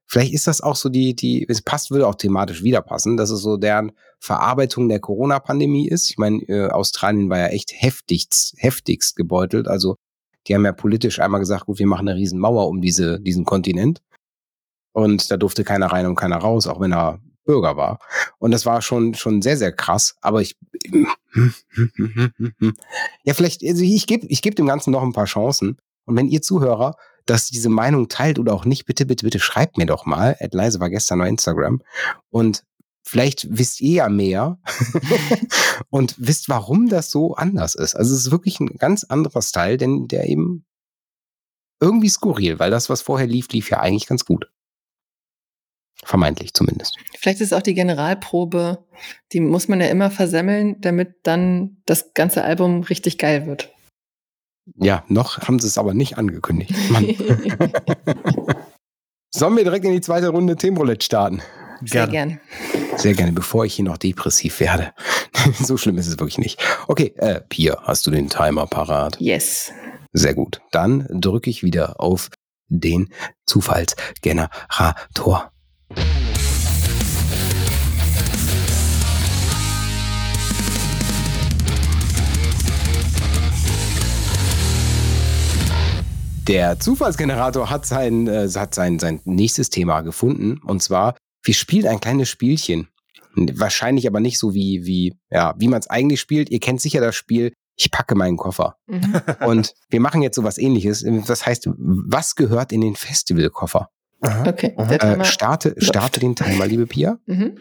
vielleicht 0.06 0.32
ist 0.32 0.46
das 0.46 0.60
auch 0.60 0.76
so 0.76 0.88
die, 0.88 1.14
die, 1.14 1.46
es 1.48 1.62
passt, 1.62 1.90
würde 1.90 2.06
auch 2.06 2.14
thematisch 2.14 2.62
wieder 2.62 2.82
passen, 2.82 3.16
dass 3.16 3.30
es 3.30 3.40
so 3.40 3.56
deren 3.56 3.92
Verarbeitung 4.20 4.88
der 4.88 5.00
Corona-Pandemie 5.00 5.88
ist. 5.88 6.10
Ich 6.10 6.18
meine, 6.18 6.38
äh, 6.48 6.68
Australien 6.68 7.30
war 7.30 7.38
ja 7.38 7.46
echt 7.46 7.72
heftigst, 7.74 8.54
heftigst 8.58 9.16
gebeutelt. 9.16 9.68
Also 9.68 9.96
die 10.46 10.54
haben 10.54 10.64
ja 10.64 10.72
politisch 10.72 11.20
einmal 11.20 11.40
gesagt, 11.40 11.66
gut, 11.66 11.78
wir 11.78 11.86
machen 11.86 12.08
eine 12.08 12.18
riesen 12.18 12.38
Mauer 12.38 12.68
um 12.68 12.80
diese, 12.80 13.20
diesen 13.20 13.44
Kontinent. 13.44 14.00
Und 14.92 15.30
da 15.30 15.36
durfte 15.36 15.64
keiner 15.64 15.86
rein 15.86 16.06
und 16.06 16.16
keiner 16.16 16.36
raus, 16.36 16.66
auch 16.66 16.80
wenn 16.80 16.92
er 16.92 17.20
Bürger 17.44 17.76
war. 17.76 17.98
Und 18.38 18.52
das 18.52 18.66
war 18.66 18.82
schon, 18.82 19.14
schon 19.14 19.42
sehr, 19.42 19.56
sehr 19.56 19.72
krass. 19.72 20.16
Aber 20.20 20.42
ich, 20.42 20.56
ja, 23.24 23.34
vielleicht, 23.34 23.64
also 23.64 23.82
ich 23.82 24.06
gebe 24.06 24.26
ich 24.26 24.42
geb 24.42 24.54
dem 24.56 24.66
Ganzen 24.66 24.90
noch 24.90 25.02
ein 25.02 25.12
paar 25.12 25.24
Chancen. 25.24 25.78
Und 26.04 26.16
wenn 26.16 26.28
ihr 26.28 26.42
Zuhörer 26.42 26.96
das 27.26 27.48
diese 27.48 27.68
Meinung 27.68 28.08
teilt 28.08 28.38
oder 28.38 28.54
auch 28.54 28.64
nicht, 28.64 28.87
bitte, 28.87 29.06
bitte, 29.06 29.24
bitte 29.24 29.40
schreibt 29.40 29.78
mir 29.78 29.87
doch 29.87 30.06
mal. 30.06 30.37
Ed 30.38 30.54
Leise 30.54 30.80
war 30.80 30.90
gestern 30.90 31.20
auf 31.20 31.28
Instagram. 31.28 31.82
Und 32.30 32.64
vielleicht 33.02 33.46
wisst 33.50 33.80
ihr 33.80 33.94
ja 33.94 34.08
mehr 34.08 34.58
und 35.90 36.14
wisst, 36.18 36.48
warum 36.48 36.88
das 36.88 37.11
so 37.11 37.35
anders 37.35 37.74
ist. 37.74 37.94
Also 37.94 38.14
es 38.14 38.26
ist 38.26 38.30
wirklich 38.30 38.61
ein 38.61 38.76
ganz 38.78 39.04
anderer 39.04 39.42
Style, 39.42 39.76
denn 39.76 40.08
der 40.08 40.28
eben 40.28 40.64
irgendwie 41.80 42.08
skurril, 42.08 42.58
weil 42.58 42.70
das, 42.70 42.88
was 42.88 43.02
vorher 43.02 43.26
lief, 43.26 43.48
lief 43.48 43.70
ja 43.70 43.80
eigentlich 43.80 44.06
ganz 44.06 44.24
gut. 44.24 44.48
Vermeintlich 46.04 46.54
zumindest. 46.54 46.96
Vielleicht 47.18 47.40
ist 47.40 47.48
es 47.48 47.52
auch 47.52 47.62
die 47.62 47.74
Generalprobe, 47.74 48.85
die 49.32 49.40
muss 49.40 49.68
man 49.68 49.80
ja 49.80 49.87
immer 49.87 50.11
versemmeln, 50.11 50.80
damit 50.80 51.14
dann 51.22 51.82
das 51.87 52.12
ganze 52.14 52.42
Album 52.44 52.82
richtig 52.82 53.18
geil 53.18 53.46
wird. 53.46 53.72
Ja, 54.77 55.05
noch 55.09 55.40
haben 55.40 55.59
sie 55.59 55.66
es 55.66 55.79
aber 55.79 55.94
nicht 55.94 56.18
angekündigt. 56.18 56.75
Mann. 56.90 57.07
Sollen 59.35 59.57
wir 59.57 59.64
direkt 59.64 59.85
in 59.85 59.92
die 59.92 60.01
zweite 60.01 60.29
Runde 60.29 60.57
Themenroulette 60.57 61.05
starten? 61.05 61.42
Sehr 61.85 62.07
gern. 62.07 62.40
Sehr 62.96 63.14
gerne, 63.14 63.33
bevor 63.33 63.64
ich 63.64 63.75
hier 63.75 63.85
noch 63.85 63.98
depressiv 63.98 64.61
werde. 64.61 64.92
so 65.61 65.77
schlimm 65.77 65.98
ist 65.98 66.07
es 66.07 66.18
wirklich 66.18 66.38
nicht. 66.38 66.62
Okay, 66.87 67.14
äh, 67.16 67.40
Pia, 67.40 67.79
hast 67.83 68.07
du 68.07 68.11
den 68.11 68.29
Timer 68.29 68.66
parat? 68.66 69.20
Yes. 69.20 69.72
Sehr 70.12 70.35
gut. 70.35 70.61
Dann 70.70 71.07
drücke 71.11 71.51
ich 71.51 71.62
wieder 71.62 72.01
auf 72.01 72.31
den 72.68 73.09
Zufallsgenerator. 73.46 75.51
Der 86.48 86.81
Zufallsgenerator 86.81 87.70
hat 87.70 87.87
sein, 87.87 88.26
äh, 88.26 88.48
hat 88.48 88.74
sein, 88.74 88.98
sein 88.98 89.20
nächstes 89.24 89.70
Thema 89.70 90.00
gefunden. 90.00 90.59
Und 90.64 90.83
zwar, 90.83 91.16
wir 91.44 91.55
spielen 91.55 91.87
ein 91.87 92.00
kleines 92.00 92.28
Spielchen. 92.28 92.88
Wahrscheinlich 93.35 94.07
aber 94.07 94.20
nicht 94.20 94.38
so 94.38 94.52
wie, 94.52 94.85
wie, 94.85 95.14
ja, 95.31 95.55
wie 95.57 95.68
man 95.68 95.81
es 95.81 95.88
eigentlich 95.88 96.20
spielt. 96.20 96.50
Ihr 96.50 96.61
kennt 96.61 96.81
sicher 96.81 97.00
das 97.00 97.14
Spiel, 97.14 97.52
ich 97.76 97.90
packe 97.90 98.14
meinen 98.14 98.37
Koffer. 98.37 98.76
Mhm. 98.87 99.20
Und 99.46 99.74
wir 99.88 100.00
machen 100.00 100.20
jetzt 100.20 100.37
so 100.37 100.42
was 100.42 100.59
ähnliches. 100.59 101.05
Das 101.26 101.46
heißt, 101.46 101.68
was 101.76 102.35
gehört 102.35 102.72
in 102.72 102.81
den 102.81 102.96
Festivalkoffer? 102.96 103.88
Aha. 104.20 104.48
Okay. 104.48 104.74
Aha. 104.76 104.94
Äh, 104.94 105.24
starte, 105.24 105.74
starte 105.78 106.20
den 106.20 106.35
Timer, 106.35 106.66
liebe 106.66 106.87
Pia. 106.87 107.18
mhm. 107.26 107.57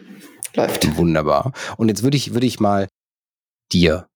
läuft. 0.54 0.96
Wunderbar. 0.96 1.52
Und 1.76 1.88
jetzt 1.88 2.02
würde 2.02 2.16
ich, 2.16 2.34
würde 2.34 2.46
ich 2.46 2.60
mal 2.60 2.88
dir 3.72 4.08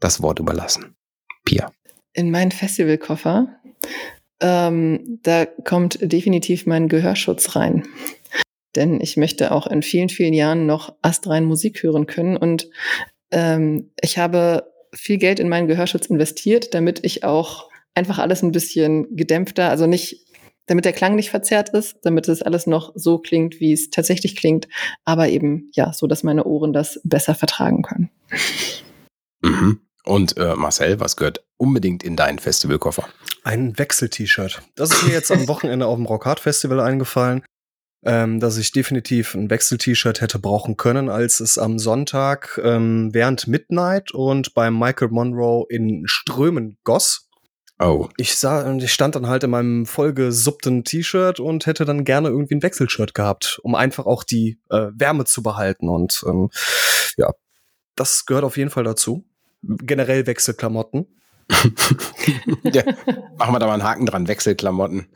das 0.00 0.22
Wort 0.22 0.38
überlassen. 0.38 0.96
Pia. 1.44 1.70
In 2.14 2.30
meinen 2.30 2.52
Festivalkoffer, 2.52 3.48
ähm, 4.40 5.18
da 5.22 5.46
kommt 5.46 5.98
definitiv 6.00 6.66
mein 6.66 6.88
Gehörschutz 6.88 7.56
rein. 7.56 7.86
Denn 8.76 9.00
ich 9.00 9.16
möchte 9.16 9.52
auch 9.52 9.66
in 9.66 9.82
vielen, 9.82 10.08
vielen 10.08 10.34
Jahren 10.34 10.66
noch 10.66 10.94
astrein 11.02 11.44
Musik 11.44 11.82
hören 11.82 12.06
können. 12.06 12.36
Und 12.36 12.68
ähm, 13.30 13.90
ich 14.00 14.18
habe 14.18 14.72
viel 14.92 15.18
Geld 15.18 15.40
in 15.40 15.48
meinen 15.48 15.68
Gehörschutz 15.68 16.06
investiert, 16.06 16.74
damit 16.74 17.04
ich 17.04 17.24
auch 17.24 17.68
einfach 17.94 18.18
alles 18.18 18.42
ein 18.42 18.52
bisschen 18.52 19.16
gedämpfter, 19.16 19.70
also 19.70 19.86
nicht, 19.86 20.26
damit 20.66 20.84
der 20.84 20.92
Klang 20.92 21.14
nicht 21.14 21.30
verzerrt 21.30 21.70
ist, 21.70 21.98
damit 22.02 22.28
es 22.28 22.42
alles 22.42 22.66
noch 22.66 22.92
so 22.94 23.18
klingt, 23.18 23.60
wie 23.60 23.72
es 23.72 23.90
tatsächlich 23.90 24.36
klingt, 24.36 24.68
aber 25.04 25.28
eben 25.28 25.70
ja, 25.74 25.92
so, 25.92 26.06
dass 26.06 26.22
meine 26.22 26.44
Ohren 26.44 26.72
das 26.72 27.00
besser 27.04 27.34
vertragen 27.34 27.82
können. 27.82 28.10
Mhm. 29.42 29.80
Und 30.04 30.36
äh, 30.36 30.54
Marcel, 30.54 31.00
was 31.00 31.16
gehört 31.16 31.44
unbedingt 31.64 32.04
in 32.04 32.14
deinen 32.14 32.38
Festivalkoffer? 32.38 33.08
Ein 33.42 33.76
Wechsel-T-Shirt. 33.78 34.62
Das 34.76 34.90
ist 34.90 35.02
mir 35.04 35.12
jetzt 35.12 35.32
am 35.32 35.48
Wochenende 35.48 35.86
auf 35.86 35.96
dem 35.96 36.06
Rockhard 36.06 36.38
Festival 36.38 36.78
eingefallen. 36.80 37.42
ähm, 38.06 38.38
dass 38.38 38.58
ich 38.58 38.70
definitiv 38.70 39.34
ein 39.34 39.48
Wechsel-T-Shirt 39.48 40.20
hätte 40.20 40.38
brauchen 40.38 40.76
können, 40.76 41.08
als 41.08 41.40
es 41.40 41.56
am 41.56 41.78
Sonntag 41.78 42.60
ähm, 42.62 43.08
während 43.14 43.46
Midnight 43.48 44.12
und 44.12 44.52
beim 44.52 44.78
Michael 44.78 45.08
Monroe 45.08 45.64
in 45.70 46.02
Strömen 46.04 46.76
goss. 46.84 47.30
Oh. 47.80 48.08
Ich 48.18 48.36
sah 48.36 48.68
und 48.68 48.82
ich 48.82 48.92
stand 48.92 49.16
dann 49.16 49.26
halt 49.26 49.42
in 49.42 49.50
meinem 49.50 49.86
vollgesuppten 49.86 50.84
T-Shirt 50.84 51.40
und 51.40 51.66
hätte 51.66 51.84
dann 51.84 52.04
gerne 52.04 52.28
irgendwie 52.28 52.56
ein 52.56 52.62
Wechselshirt 52.62 53.14
gehabt, 53.14 53.58
um 53.62 53.74
einfach 53.74 54.06
auch 54.06 54.22
die 54.22 54.60
äh, 54.70 54.90
Wärme 54.94 55.24
zu 55.24 55.42
behalten. 55.42 55.88
Und 55.88 56.22
ähm, 56.26 56.50
ja, 57.16 57.30
das 57.96 58.26
gehört 58.26 58.44
auf 58.44 58.56
jeden 58.56 58.70
Fall 58.70 58.84
dazu. 58.84 59.24
Generell 59.62 60.26
Wechselklamotten. 60.26 61.06
Ja, 62.64 62.82
machen 63.36 63.54
wir 63.54 63.58
da 63.58 63.66
mal 63.66 63.74
einen 63.74 63.84
Haken 63.84 64.06
dran, 64.06 64.28
Wechselklamotten. 64.28 65.06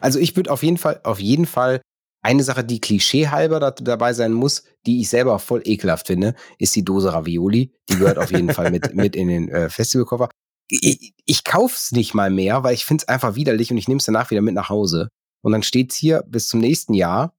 also 0.00 0.18
ich 0.18 0.36
würde 0.36 0.50
auf 0.50 0.62
jeden 0.62 0.78
Fall, 0.78 1.00
auf 1.04 1.20
jeden 1.20 1.46
Fall 1.46 1.80
eine 2.22 2.42
Sache, 2.42 2.64
die 2.64 2.80
klischeehalber 2.80 3.60
da, 3.60 3.70
dabei 3.70 4.12
sein 4.12 4.32
muss, 4.32 4.64
die 4.86 5.00
ich 5.00 5.08
selber 5.08 5.38
voll 5.38 5.62
ekelhaft 5.64 6.08
finde, 6.08 6.34
ist 6.58 6.74
die 6.74 6.84
Dose 6.84 7.12
Ravioli. 7.12 7.72
Die 7.88 7.96
gehört 7.96 8.18
auf 8.18 8.30
jeden 8.30 8.52
Fall 8.52 8.70
mit, 8.70 8.94
mit 8.94 9.16
in 9.16 9.28
den 9.28 9.48
äh, 9.48 9.70
Festivalkoffer. 9.70 10.28
Ich, 10.68 11.14
ich 11.24 11.44
kauf's 11.44 11.92
nicht 11.92 12.14
mal 12.14 12.30
mehr, 12.30 12.62
weil 12.64 12.74
ich 12.74 12.84
finde 12.84 13.02
es 13.02 13.08
einfach 13.08 13.36
widerlich 13.36 13.70
und 13.70 13.78
ich 13.78 13.88
nehme 13.88 13.98
es 13.98 14.04
danach 14.04 14.30
wieder 14.30 14.42
mit 14.42 14.54
nach 14.54 14.68
Hause. 14.68 15.08
Und 15.42 15.52
dann 15.52 15.62
steht's 15.62 15.96
hier 15.96 16.24
bis 16.26 16.48
zum 16.48 16.60
nächsten 16.60 16.92
Jahr, 16.92 17.34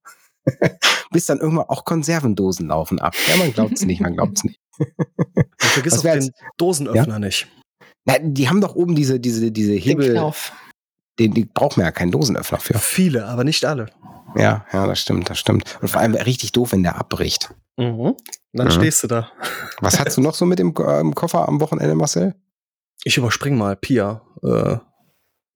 bis 1.11 1.25
dann 1.25 1.39
irgendwann 1.39 1.67
auch 1.67 1.83
Konservendosen 1.83 2.67
laufen 2.67 2.99
ab. 2.99 3.13
Ja, 3.27 3.35
man 3.35 3.53
glaubt's 3.53 3.83
nicht, 3.83 4.01
man 4.01 4.15
glaubt's 4.15 4.43
nicht. 4.43 4.59
Und 4.79 5.47
vergiss 5.57 5.99
auch 5.99 6.03
den 6.03 6.31
Dosenöffner 6.57 7.13
Ja? 7.13 7.19
nicht. 7.19 7.47
Na, 8.05 8.15
die 8.19 8.49
haben 8.49 8.61
doch 8.61 8.75
oben 8.75 8.95
diese, 8.95 9.19
diese, 9.19 9.51
diese 9.51 9.73
Den 9.73 9.81
Hebel, 9.81 10.11
Knauf. 10.13 10.51
den, 11.19 11.33
die 11.33 11.45
braucht 11.45 11.77
man 11.77 11.85
ja 11.85 11.91
keinen 11.91 12.11
Dosenöffner 12.11 12.59
für. 12.59 12.77
Viele, 12.77 13.25
aber 13.25 13.43
nicht 13.43 13.63
alle. 13.65 13.87
Ja, 14.35 14.65
ja, 14.71 14.85
das 14.87 14.99
stimmt, 14.99 15.29
das 15.29 15.39
stimmt. 15.39 15.77
Und 15.81 15.87
vor 15.89 16.01
allem 16.01 16.13
richtig 16.15 16.51
doof, 16.51 16.71
wenn 16.71 16.83
der 16.83 16.97
abbricht. 16.97 17.53
Mhm. 17.77 18.15
Dann 18.53 18.67
Ja. 18.67 18.71
stehst 18.73 19.03
du 19.03 19.07
da. 19.07 19.31
Was 19.81 19.99
hast 19.99 20.17
du 20.17 20.21
noch 20.21 20.35
so 20.35 20.45
mit 20.45 20.59
dem 20.59 20.73
äh, 20.77 20.99
im 20.99 21.15
Koffer 21.15 21.47
am 21.47 21.59
Wochenende, 21.61 21.95
Marcel? 21.95 22.35
Ich 23.03 23.17
überspring 23.17 23.57
mal, 23.57 23.75
Pia. 23.75 24.21
Äh, 24.43 24.77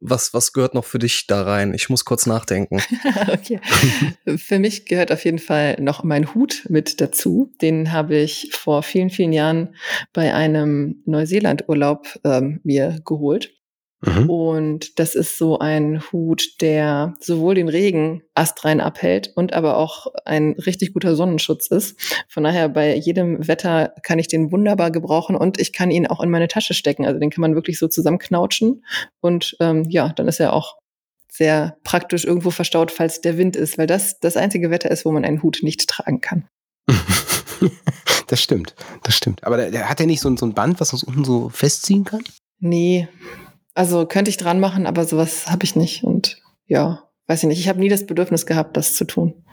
was, 0.04 0.34
was 0.34 0.54
gehört 0.54 0.74
noch 0.74 0.86
für 0.86 1.00
dich 1.00 1.28
da 1.28 1.44
rein? 1.44 1.74
Ich 1.74 1.90
muss 1.90 2.06
kurz 2.06 2.26
nachdenken. 2.26 2.82
okay. 3.32 3.60
Für 4.38 4.60
mich 4.60 4.86
gehört 4.86 5.12
auf 5.12 5.24
jeden 5.26 5.40
Fall 5.40 5.78
noch 5.80 6.04
mein 6.04 6.34
Hut 6.34 6.66
mit 6.70 7.00
dazu. 7.02 7.52
Den 7.62 7.92
habe 7.92 8.18
ich 8.18 8.50
vor 8.52 8.84
vielen, 8.84 9.10
vielen 9.10 9.34
Jahren 9.34 9.76
bei 10.12 10.34
einem 10.34 11.02
Neuseeland-Urlaub 11.06 12.20
ähm, 12.24 12.60
mir 12.64 13.00
geholt. 13.06 13.54
Mhm. 14.06 14.30
Und 14.30 15.00
das 15.00 15.16
ist 15.16 15.38
so 15.38 15.60
ein 15.60 16.04
Hut, 16.12 16.60
der 16.62 17.14
sowohl 17.22 17.56
den 17.56 17.70
Regen 17.70 18.22
astrein 18.36 18.82
abhält 18.82 19.32
und 19.36 19.54
aber 19.54 19.78
auch 19.78 20.08
ein 20.26 20.52
richtig 20.66 20.94
guter 20.94 21.16
Sonnenschutz 21.16 21.68
ist. 21.68 21.98
Von 22.28 22.44
daher 22.44 22.68
bei 22.70 22.96
jedem 22.96 23.48
Wetter 23.48 23.94
kann 24.04 24.20
ich 24.20 24.28
den 24.28 24.52
wunderbar 24.52 24.92
gebrauchen 24.92 25.36
und 25.38 25.60
ich 25.60 25.72
kann 25.72 25.90
ihn 25.90 26.06
auch 26.08 26.22
in 26.22 26.30
meine 26.30 26.50
Tasche 26.50 26.74
stecken. 26.74 27.06
Also 27.06 27.20
den 27.20 27.30
kann 27.30 27.42
man 27.42 27.56
wirklich 27.56 27.80
so 27.80 27.88
zusammenknautschen 27.88 28.84
und 29.22 29.56
ähm, 29.62 29.86
ja, 29.90 30.10
dann 30.10 30.28
ist 30.28 30.40
er 30.42 30.52
auch 30.54 30.76
sehr 31.32 31.78
praktisch 31.84 32.26
irgendwo 32.26 32.52
verstaut, 32.52 32.92
falls 32.92 33.22
der 33.22 33.38
Wind 33.38 33.56
ist, 33.56 33.78
weil 33.78 33.88
das 33.88 34.20
das 34.20 34.36
einzige 34.38 34.70
Wetter 34.70 34.92
ist, 34.92 35.06
wo 35.06 35.12
man 35.12 35.24
einen 35.26 35.42
Hut 35.42 35.60
nicht 35.64 35.88
tragen 35.90 36.20
kann. 36.22 36.48
Das 38.28 38.42
stimmt, 38.42 38.74
das 39.04 39.16
stimmt. 39.16 39.44
Aber 39.44 39.58
der, 39.58 39.70
der 39.72 39.90
hat 39.90 40.00
ja 40.00 40.06
nicht 40.06 40.22
so, 40.22 40.30
ein- 40.30 40.38
so 40.38 40.46
ein 40.46 40.54
Band, 40.54 40.80
was 40.80 40.92
man 40.92 41.00
so 41.00 41.08
unten 41.08 41.24
so 41.24 41.50
festziehen 41.50 42.04
kann? 42.04 42.24
Nee, 42.60 43.08
also 43.74 44.06
könnte 44.06 44.30
ich 44.30 44.38
dran 44.38 44.60
machen, 44.60 44.86
aber 44.86 45.06
sowas 45.06 45.48
habe 45.48 45.64
ich 45.64 45.76
nicht 45.76 46.04
und 46.04 46.42
ja, 46.66 47.10
weiß 47.28 47.44
ich 47.44 47.48
nicht. 47.48 47.60
Ich 47.60 47.70
habe 47.70 47.80
nie 47.80 47.90
das 47.90 48.06
Bedürfnis 48.06 48.46
gehabt, 48.46 48.78
das 48.78 48.96
zu 48.96 49.06
tun. 49.06 49.46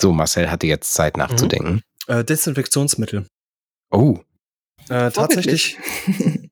So, 0.00 0.12
Marcel 0.12 0.50
hatte 0.50 0.66
jetzt 0.66 0.94
Zeit 0.94 1.16
nachzudenken. 1.16 1.82
Äh, 2.06 2.24
Desinfektionsmittel. 2.24 3.26
Oh, 3.90 4.18
Äh, 4.88 5.10
tatsächlich. 5.10 5.78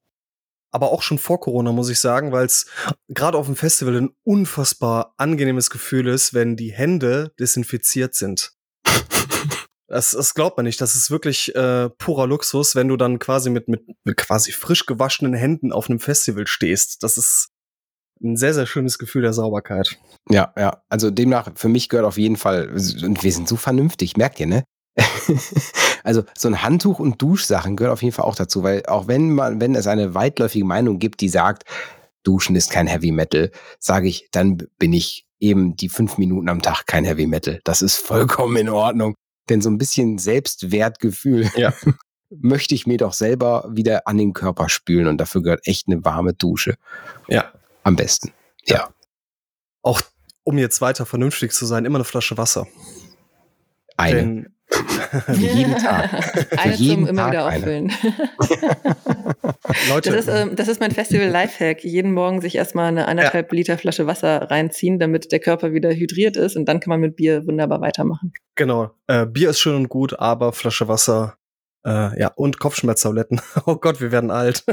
aber 0.70 0.92
auch 0.92 1.02
schon 1.02 1.18
vor 1.18 1.40
Corona, 1.40 1.72
muss 1.72 1.88
ich 1.88 1.98
sagen, 1.98 2.32
weil 2.32 2.44
es 2.46 2.66
gerade 3.08 3.38
auf 3.38 3.46
dem 3.46 3.56
Festival 3.56 3.96
ein 3.96 4.10
unfassbar 4.24 5.14
angenehmes 5.16 5.70
Gefühl 5.70 6.08
ist, 6.08 6.34
wenn 6.34 6.56
die 6.56 6.72
Hände 6.72 7.32
desinfiziert 7.38 8.14
sind. 8.14 8.52
Das, 9.88 10.10
das 10.10 10.34
glaubt 10.34 10.56
man 10.58 10.66
nicht. 10.66 10.80
Das 10.80 10.94
ist 10.94 11.10
wirklich 11.10 11.54
äh, 11.54 11.88
purer 11.88 12.26
Luxus, 12.26 12.74
wenn 12.74 12.88
du 12.88 12.96
dann 12.96 13.18
quasi 13.18 13.48
mit, 13.48 13.68
mit, 13.68 13.82
mit 14.04 14.16
quasi 14.16 14.52
frisch 14.52 14.84
gewaschenen 14.86 15.34
Händen 15.34 15.72
auf 15.72 15.88
einem 15.88 15.98
Festival 15.98 16.46
stehst. 16.46 17.02
Das 17.02 17.16
ist 17.16 17.48
ein 18.22 18.36
sehr, 18.36 18.52
sehr 18.52 18.66
schönes 18.66 18.98
Gefühl 18.98 19.22
der 19.22 19.32
Sauberkeit. 19.32 19.98
ja, 20.28 20.52
ja. 20.56 20.82
Also 20.88 21.10
demnach, 21.10 21.50
für 21.54 21.68
mich 21.68 21.88
gehört 21.88 22.06
auf 22.06 22.18
jeden 22.18 22.36
Fall, 22.36 22.68
und 22.68 23.22
wir 23.22 23.32
sind 23.32 23.48
so 23.48 23.56
vernünftig, 23.56 24.16
merkt 24.16 24.40
ihr, 24.40 24.46
ne? 24.46 24.64
also 26.04 26.24
so 26.36 26.48
ein 26.48 26.62
Handtuch 26.62 26.98
und 26.98 27.22
Duschsachen 27.22 27.76
gehört 27.76 27.92
auf 27.92 28.02
jeden 28.02 28.14
Fall 28.14 28.24
auch 28.24 28.34
dazu, 28.34 28.62
weil 28.62 28.84
auch 28.86 29.06
wenn 29.06 29.30
man, 29.30 29.60
wenn 29.60 29.74
es 29.74 29.86
eine 29.86 30.14
weitläufige 30.14 30.64
Meinung 30.64 30.98
gibt, 30.98 31.20
die 31.20 31.28
sagt, 31.28 31.64
Duschen 32.24 32.56
ist 32.56 32.70
kein 32.70 32.88
Heavy 32.88 33.12
Metal, 33.12 33.52
sage 33.78 34.08
ich, 34.08 34.28
dann 34.32 34.58
bin 34.78 34.92
ich 34.92 35.24
eben 35.38 35.76
die 35.76 35.88
fünf 35.88 36.18
Minuten 36.18 36.48
am 36.48 36.62
Tag 36.62 36.86
kein 36.86 37.04
Heavy 37.04 37.26
Metal. 37.26 37.60
Das 37.62 37.80
ist 37.80 37.96
vollkommen 37.96 38.56
in 38.56 38.68
Ordnung. 38.68 39.14
Denn 39.48 39.60
so 39.60 39.70
ein 39.70 39.78
bisschen 39.78 40.18
Selbstwertgefühl 40.18 41.50
Ja. 41.56 41.72
möchte 42.30 42.74
ich 42.74 42.86
mir 42.86 42.98
doch 42.98 43.14
selber 43.14 43.66
wieder 43.70 44.06
an 44.06 44.18
den 44.18 44.34
Körper 44.34 44.68
spülen 44.68 45.06
und 45.06 45.18
dafür 45.18 45.42
gehört 45.42 45.66
echt 45.66 45.88
eine 45.88 46.04
warme 46.04 46.34
Dusche. 46.34 46.76
Ja. 47.26 47.52
Am 47.82 47.96
besten. 47.96 48.32
Ja. 48.66 48.90
Auch 49.82 50.02
um 50.44 50.58
jetzt 50.58 50.80
weiter 50.80 51.06
vernünftig 51.06 51.52
zu 51.52 51.66
sein, 51.66 51.84
immer 51.84 51.98
eine 51.98 52.04
Flasche 52.04 52.36
Wasser. 52.36 52.66
Eine. 53.96 54.16
Denn 54.16 54.54
jeden 55.34 55.76
Tag. 55.76 56.58
Eine 56.58 56.74
jeden 56.74 57.06
zum 57.06 57.08
immer 57.08 57.22
Tag 57.22 57.32
wieder 57.32 57.46
eine. 57.46 57.58
auffüllen. 57.58 57.92
Leute, 59.88 60.10
Das 60.10 60.26
ist, 60.26 60.28
ähm, 60.28 60.56
das 60.56 60.68
ist 60.68 60.80
mein 60.80 60.90
Festival 60.90 61.28
Lifehack. 61.28 61.84
Jeden 61.84 62.12
Morgen 62.12 62.40
sich 62.40 62.56
erstmal 62.56 62.88
eine 62.88 63.08
anderthalb 63.08 63.50
Liter 63.52 63.78
Flasche 63.78 64.06
Wasser 64.06 64.50
reinziehen, 64.50 64.98
damit 64.98 65.32
der 65.32 65.40
Körper 65.40 65.72
wieder 65.72 65.90
hydriert 65.90 66.36
ist 66.36 66.56
und 66.56 66.66
dann 66.66 66.80
kann 66.80 66.90
man 66.90 67.00
mit 67.00 67.16
Bier 67.16 67.46
wunderbar 67.46 67.80
weitermachen. 67.80 68.32
Genau. 68.54 68.90
Äh, 69.06 69.26
Bier 69.26 69.50
ist 69.50 69.60
schön 69.60 69.76
und 69.76 69.88
gut, 69.88 70.18
aber 70.18 70.52
Flasche 70.52 70.88
Wasser, 70.88 71.38
äh, 71.86 72.20
ja, 72.20 72.28
und 72.34 72.58
Kopfschmerztabletten. 72.58 73.40
Oh 73.66 73.76
Gott, 73.76 74.00
wir 74.00 74.12
werden 74.12 74.30
alt. 74.30 74.64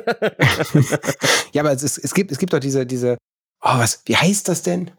Ja, 1.53 1.61
aber 1.61 1.71
es, 1.71 1.83
ist, 1.83 1.97
es 1.97 2.13
gibt, 2.13 2.31
es 2.31 2.37
gibt 2.37 2.53
doch 2.53 2.59
diese, 2.59 2.85
diese, 2.85 3.17
oh, 3.61 3.77
was, 3.77 4.01
wie 4.05 4.15
heißt 4.15 4.47
das 4.49 4.61
denn? 4.61 4.91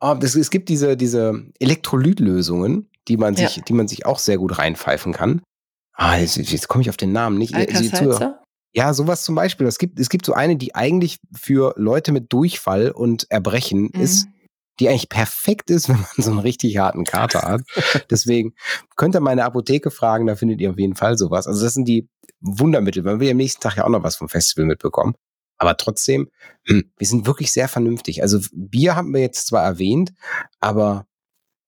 Oh, 0.00 0.14
das, 0.14 0.34
es 0.34 0.50
gibt 0.50 0.68
diese, 0.68 0.96
diese 0.96 1.44
Elektrolytlösungen, 1.60 2.90
die 3.08 3.16
man 3.16 3.34
sich, 3.34 3.62
die 3.62 3.72
man 3.72 3.88
sich 3.88 4.06
auch 4.06 4.18
sehr 4.18 4.38
gut 4.38 4.58
reinpfeifen 4.58 5.12
kann. 5.12 5.42
Ah, 5.94 6.16
jetzt, 6.16 6.36
jetzt 6.36 6.68
komme 6.68 6.82
ich 6.82 6.90
auf 6.90 6.96
den 6.96 7.12
Namen 7.12 7.38
nicht. 7.38 7.54
Ja, 8.74 8.94
sowas 8.94 9.24
zum 9.24 9.34
Beispiel. 9.34 9.66
Es 9.66 9.78
gibt, 9.78 10.00
es 10.00 10.08
gibt 10.08 10.24
so 10.24 10.32
eine, 10.32 10.56
die 10.56 10.74
eigentlich 10.74 11.18
für 11.38 11.74
Leute 11.76 12.10
mit 12.12 12.32
Durchfall 12.32 12.90
und 12.90 13.30
Erbrechen 13.30 13.90
Mhm. 13.92 14.00
ist, 14.00 14.26
die 14.80 14.88
eigentlich 14.88 15.10
perfekt 15.10 15.68
ist, 15.70 15.88
wenn 15.90 15.96
man 16.00 16.06
so 16.16 16.30
einen 16.30 16.40
richtig 16.40 16.78
harten 16.78 17.04
Kater 17.04 17.42
hat. 17.42 17.62
Deswegen 18.10 18.54
könnt 18.96 19.14
ihr 19.14 19.20
meine 19.20 19.44
Apotheke 19.44 19.90
fragen, 19.90 20.26
da 20.26 20.34
findet 20.36 20.60
ihr 20.62 20.70
auf 20.70 20.78
jeden 20.78 20.96
Fall 20.96 21.18
sowas. 21.18 21.46
Also 21.46 21.62
das 21.64 21.74
sind 21.74 21.86
die 21.86 22.08
Wundermittel. 22.40 23.02
Man 23.02 23.20
will 23.20 23.30
am 23.30 23.36
nächsten 23.36 23.60
Tag 23.60 23.76
ja 23.76 23.84
auch 23.84 23.90
noch 23.90 24.02
was 24.02 24.16
vom 24.16 24.28
Festival 24.30 24.64
mitbekommen. 24.64 25.14
Aber 25.58 25.76
trotzdem, 25.76 26.28
hm, 26.66 26.90
wir 26.96 27.06
sind 27.06 27.26
wirklich 27.26 27.52
sehr 27.52 27.68
vernünftig. 27.68 28.22
Also 28.22 28.40
Bier 28.52 28.96
haben 28.96 29.12
wir 29.12 29.20
jetzt 29.20 29.46
zwar 29.46 29.62
erwähnt, 29.62 30.12
aber 30.60 31.06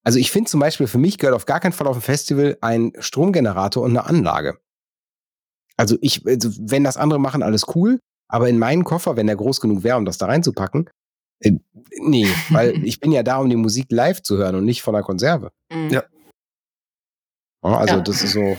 also 0.05 0.19
ich 0.19 0.31
finde 0.31 0.51
zum 0.51 0.61
Beispiel, 0.61 0.87
für 0.87 0.99
mich 0.99 1.19
gehört 1.19 1.35
auf 1.35 1.47
gar 1.47 1.61
keinen 1.61 1.73
Fall 1.73 1.87
auf 1.87 1.97
dem 1.97 2.03
Festival 2.03 2.59
ein 2.61 2.93
Stromgenerator 2.99 3.83
und 3.83 3.91
eine 3.91 4.05
Anlage. 4.05 4.59
Also 5.77 5.97
ich, 6.03 6.25
also 6.27 6.51
wenn 6.61 6.85
das 6.85 6.97
andere 6.97 7.19
machen, 7.19 7.43
alles 7.43 7.65
cool, 7.75 7.99
aber 8.29 8.49
in 8.49 8.59
meinen 8.59 8.85
Koffer, 8.85 9.17
wenn 9.17 9.27
der 9.27 9.37
groß 9.37 9.61
genug 9.61 9.83
wäre, 9.83 9.97
um 9.97 10.05
das 10.05 10.19
da 10.19 10.27
reinzupacken, 10.27 10.89
äh, 11.41 11.53
nee, 12.01 12.29
weil 12.51 12.73
ich 12.85 13.01
bin 13.01 13.13
ja 13.13 13.23
da, 13.23 13.39
um 13.39 13.49
die 13.49 13.57
Musik 13.57 13.87
live 13.91 14.23
zu 14.23 14.37
hören 14.37 14.55
und 14.57 14.65
nicht 14.65 14.83
von 14.83 14.95
der 14.95 15.03
Konserve. 15.03 15.51
Mhm. 15.73 15.91
Ja. 15.91 16.05
Ja, 17.65 17.79
also 17.79 17.95
Ja. 17.97 18.01
das 18.03 18.23
ist 18.23 18.33
so. 18.33 18.57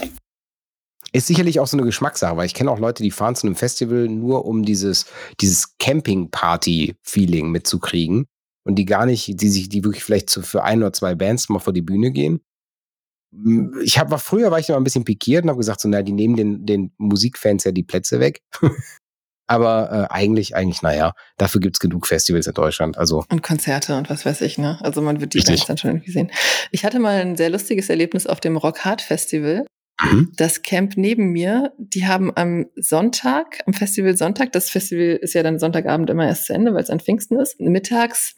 Ist 1.14 1.28
sicherlich 1.28 1.62
auch 1.62 1.68
so 1.68 1.78
eine 1.78 1.86
Geschmackssache, 1.86 2.36
weil 2.36 2.46
ich 2.46 2.54
kenne 2.54 2.70
auch 2.70 2.80
Leute, 2.80 3.02
die 3.02 3.12
fahren 3.12 3.36
zu 3.36 3.48
einem 3.48 3.56
Festival 3.56 4.10
nur 4.10 4.44
um 4.46 4.64
dieses, 4.64 5.06
dieses 5.40 5.78
Camping-Party-Feeling 5.78 7.52
mitzukriegen 7.52 8.28
und 8.66 8.76
die 8.76 8.86
gar 8.86 9.06
nicht, 9.06 9.40
die 9.42 9.50
sich, 9.50 9.70
die 9.70 9.84
wirklich 9.84 10.04
vielleicht 10.04 10.30
zu, 10.30 10.42
für 10.42 10.64
ein 10.64 10.82
oder 10.82 10.92
zwei 10.92 11.16
Bands 11.16 11.50
mal 11.50 11.60
vor 11.60 11.74
die 11.74 11.82
Bühne 11.82 12.12
gehen. 12.12 12.42
Hm, 13.34 13.80
Ich 13.84 13.98
habe 13.98 14.18
früher 14.18 14.52
war 14.52 14.60
ich 14.60 14.70
noch 14.70 14.78
ein 14.78 14.84
bisschen 14.84 15.06
pikiert 15.06 15.44
und 15.44 15.50
habe 15.50 15.60
gesagt, 15.60 15.82
so, 15.82 15.88
na, 15.88 16.02
die 16.02 16.12
nehmen 16.14 16.36
den, 16.36 16.66
den 16.66 16.92
Musikfans 16.98 17.64
ja 17.64 17.72
die 17.72 17.84
Plätze 17.84 18.20
weg. 18.20 18.42
Aber 19.48 19.92
äh, 20.10 20.14
eigentlich, 20.14 20.56
eigentlich, 20.56 20.82
naja, 20.82 21.14
dafür 21.38 21.62
gibt's 21.62 21.80
genug 21.80 22.08
Festivals 22.08 22.48
in 22.48 22.56
Deutschland. 22.56 22.98
Also 22.98 23.24
Und 23.30 23.44
Konzerte 23.44 23.96
und 23.96 24.10
was 24.10 24.26
weiß 24.26 24.42
ich, 24.42 24.58
ne? 24.58 24.80
Also 24.82 25.04
man 25.04 25.22
wird 25.22 25.36
die 25.36 25.38
Richtig. 25.38 25.58
Bands 25.58 25.68
dann 25.68 25.78
schon 25.78 25.92
irgendwie 25.92 26.12
sehen. 26.12 26.32
Ich 26.72 26.84
hatte 26.84 26.98
mal 26.98 27.22
ein 27.22 27.38
sehr 27.38 27.52
lustiges 27.52 27.90
Erlebnis 27.90 28.26
auf 28.26 28.40
dem 28.40 28.58
Rock 28.58 28.80
Hard 28.86 29.04
Festival. 29.04 29.68
Mhm. 30.02 30.32
Das 30.36 30.64
Camp 30.64 30.98
neben 30.98 31.32
mir, 31.32 31.74
die 31.78 32.08
haben 32.08 32.36
am 32.36 32.66
Sonntag, 32.76 33.62
am 33.68 33.74
Festival 33.74 34.18
Sonntag, 34.18 34.52
das 34.52 34.72
Festival 34.72 35.20
ist 35.22 35.36
ja 35.36 35.44
dann 35.44 35.60
Sonntagabend 35.60 36.10
immer 36.10 36.26
erst 36.26 36.48
zu 36.48 36.54
Ende, 36.54 36.74
weil 36.74 36.82
es 36.82 36.90
an 36.90 37.00
Pfingsten 37.00 37.40
ist, 37.40 37.60
mittags 37.60 38.36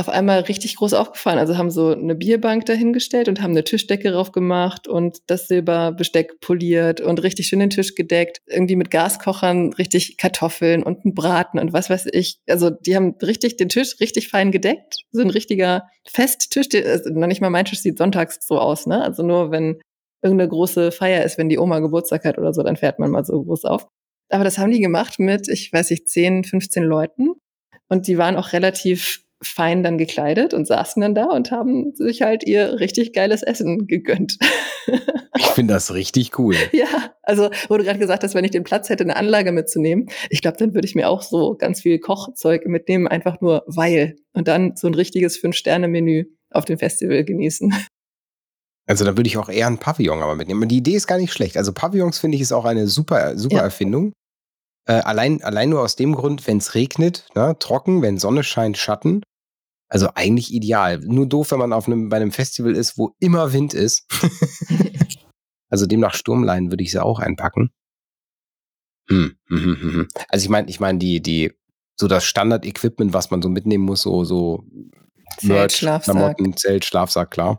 auf 0.00 0.08
einmal 0.08 0.40
richtig 0.40 0.76
groß 0.76 0.94
aufgefallen. 0.94 1.38
Also 1.38 1.56
haben 1.56 1.70
so 1.70 1.92
eine 1.92 2.14
Bierbank 2.14 2.66
dahingestellt 2.66 3.28
und 3.28 3.42
haben 3.42 3.50
eine 3.50 3.64
Tischdecke 3.64 4.10
drauf 4.10 4.32
gemacht 4.32 4.88
und 4.88 5.18
das 5.26 5.46
Silberbesteck 5.46 6.40
poliert 6.40 7.00
und 7.00 7.22
richtig 7.22 7.46
schön 7.46 7.60
den 7.60 7.70
Tisch 7.70 7.94
gedeckt. 7.94 8.38
Irgendwie 8.46 8.76
mit 8.76 8.90
Gaskochern 8.90 9.72
richtig 9.74 10.16
Kartoffeln 10.16 10.82
und 10.82 11.04
einen 11.04 11.14
Braten 11.14 11.58
und 11.58 11.72
was 11.72 11.90
weiß 11.90 12.08
ich. 12.12 12.40
Also 12.48 12.70
die 12.70 12.96
haben 12.96 13.14
richtig 13.22 13.58
den 13.58 13.68
Tisch 13.68 14.00
richtig 14.00 14.28
fein 14.28 14.50
gedeckt. 14.50 15.04
So 15.12 15.20
ein 15.20 15.30
richtiger 15.30 15.88
Festtisch. 16.08 16.68
Also 16.74 17.10
noch 17.10 17.26
nicht 17.26 17.40
mal 17.40 17.50
mein 17.50 17.66
Tisch 17.66 17.80
sieht 17.80 17.98
sonntags 17.98 18.38
so 18.40 18.58
aus, 18.58 18.86
ne? 18.86 19.02
Also 19.02 19.22
nur 19.22 19.50
wenn 19.50 19.80
irgendeine 20.22 20.48
große 20.48 20.92
Feier 20.92 21.24
ist, 21.24 21.38
wenn 21.38 21.48
die 21.48 21.58
Oma 21.58 21.78
Geburtstag 21.80 22.24
hat 22.24 22.38
oder 22.38 22.52
so, 22.52 22.62
dann 22.62 22.76
fährt 22.76 22.98
man 22.98 23.10
mal 23.10 23.24
so 23.24 23.42
groß 23.42 23.64
auf. 23.66 23.86
Aber 24.30 24.44
das 24.44 24.58
haben 24.58 24.70
die 24.70 24.80
gemacht 24.80 25.18
mit, 25.18 25.48
ich 25.48 25.72
weiß 25.72 25.90
nicht, 25.90 26.08
10, 26.08 26.44
15 26.44 26.84
Leuten. 26.84 27.34
Und 27.88 28.06
die 28.06 28.18
waren 28.18 28.36
auch 28.36 28.52
relativ 28.52 29.24
fein 29.42 29.82
dann 29.82 29.98
gekleidet 29.98 30.52
und 30.52 30.66
saßen 30.66 31.00
dann 31.00 31.14
da 31.14 31.26
und 31.26 31.50
haben 31.50 31.94
sich 31.94 32.22
halt 32.22 32.44
ihr 32.46 32.78
richtig 32.80 33.12
geiles 33.12 33.42
Essen 33.42 33.86
gegönnt. 33.86 34.38
ich 35.36 35.46
finde 35.46 35.74
das 35.74 35.94
richtig 35.94 36.38
cool. 36.38 36.56
Ja, 36.72 37.14
also 37.22 37.50
wo 37.68 37.76
du 37.76 37.84
gerade 37.84 37.98
gesagt 37.98 38.22
hast, 38.22 38.34
wenn 38.34 38.44
ich 38.44 38.50
den 38.50 38.64
Platz 38.64 38.88
hätte, 38.88 39.04
eine 39.04 39.16
Anlage 39.16 39.52
mitzunehmen, 39.52 40.10
ich 40.28 40.42
glaube, 40.42 40.58
dann 40.58 40.74
würde 40.74 40.86
ich 40.86 40.94
mir 40.94 41.08
auch 41.08 41.22
so 41.22 41.56
ganz 41.56 41.80
viel 41.80 41.98
Kochzeug 41.98 42.66
mitnehmen, 42.66 43.08
einfach 43.08 43.40
nur 43.40 43.64
weil. 43.66 44.16
Und 44.32 44.48
dann 44.48 44.76
so 44.76 44.86
ein 44.86 44.94
richtiges 44.94 45.38
Fünf-Sterne-Menü 45.38 46.26
auf 46.50 46.64
dem 46.64 46.78
Festival 46.78 47.24
genießen. 47.24 47.74
Also 48.86 49.04
da 49.04 49.16
würde 49.16 49.28
ich 49.28 49.38
auch 49.38 49.48
eher 49.48 49.68
einen 49.68 49.78
Pavillon 49.78 50.20
aber 50.20 50.34
mitnehmen. 50.34 50.68
Die 50.68 50.78
Idee 50.78 50.96
ist 50.96 51.06
gar 51.06 51.18
nicht 51.18 51.32
schlecht. 51.32 51.56
Also 51.56 51.72
Pavillons 51.72 52.18
finde 52.18 52.34
ich 52.34 52.42
ist 52.42 52.50
auch 52.50 52.64
eine 52.64 52.88
super, 52.88 53.38
super 53.38 53.58
ja. 53.58 53.62
Erfindung. 53.62 54.12
Äh, 54.88 54.94
allein, 54.94 55.44
allein 55.44 55.68
nur 55.68 55.82
aus 55.82 55.94
dem 55.94 56.16
Grund, 56.16 56.44
wenn 56.48 56.58
es 56.58 56.74
regnet, 56.74 57.28
ne, 57.36 57.54
trocken, 57.60 58.02
wenn 58.02 58.18
Sonne 58.18 58.42
scheint, 58.42 58.78
Schatten. 58.78 59.22
Also 59.90 60.08
eigentlich 60.14 60.54
ideal. 60.54 61.00
Nur 61.00 61.26
doof, 61.26 61.50
wenn 61.50 61.58
man 61.58 61.72
auf 61.72 61.86
einem, 61.86 62.08
bei 62.08 62.16
einem 62.16 62.30
Festival 62.30 62.76
ist, 62.76 62.96
wo 62.96 63.14
immer 63.18 63.52
Wind 63.52 63.74
ist. 63.74 64.06
also 65.68 65.86
demnach 65.86 66.14
Sturmleinen 66.14 66.70
würde 66.70 66.84
ich 66.84 66.92
sie 66.92 67.02
auch 67.02 67.18
einpacken. 67.18 67.70
Hm, 69.08 69.36
hm, 69.48 69.64
hm. 69.64 70.08
Also 70.28 70.44
ich 70.44 70.48
meine, 70.48 70.68
ich 70.70 70.78
meine, 70.78 71.00
die, 71.00 71.20
die, 71.20 71.52
so 71.98 72.06
das 72.06 72.24
Standard-Equipment, 72.24 73.12
was 73.12 73.32
man 73.32 73.42
so 73.42 73.48
mitnehmen 73.48 73.84
muss, 73.84 74.02
so, 74.02 74.22
so 74.22 74.64
Zelt, 75.38 75.72
Schlafsack. 75.72 76.14
Klamotten, 76.14 76.56
Zelt, 76.56 76.84
Schlafsack, 76.84 77.32
klar. 77.32 77.56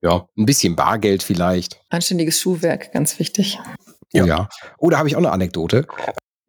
Ja, 0.00 0.28
ein 0.38 0.46
bisschen 0.46 0.76
Bargeld 0.76 1.22
vielleicht. 1.22 1.82
Anständiges 1.90 2.40
Schuhwerk, 2.40 2.92
ganz 2.92 3.18
wichtig. 3.18 3.58
Ja. 4.12 4.24
ja. 4.24 4.48
Oh, 4.78 4.88
da 4.88 4.96
habe 4.96 5.08
ich 5.08 5.16
auch 5.16 5.20
eine 5.20 5.30
Anekdote. 5.30 5.86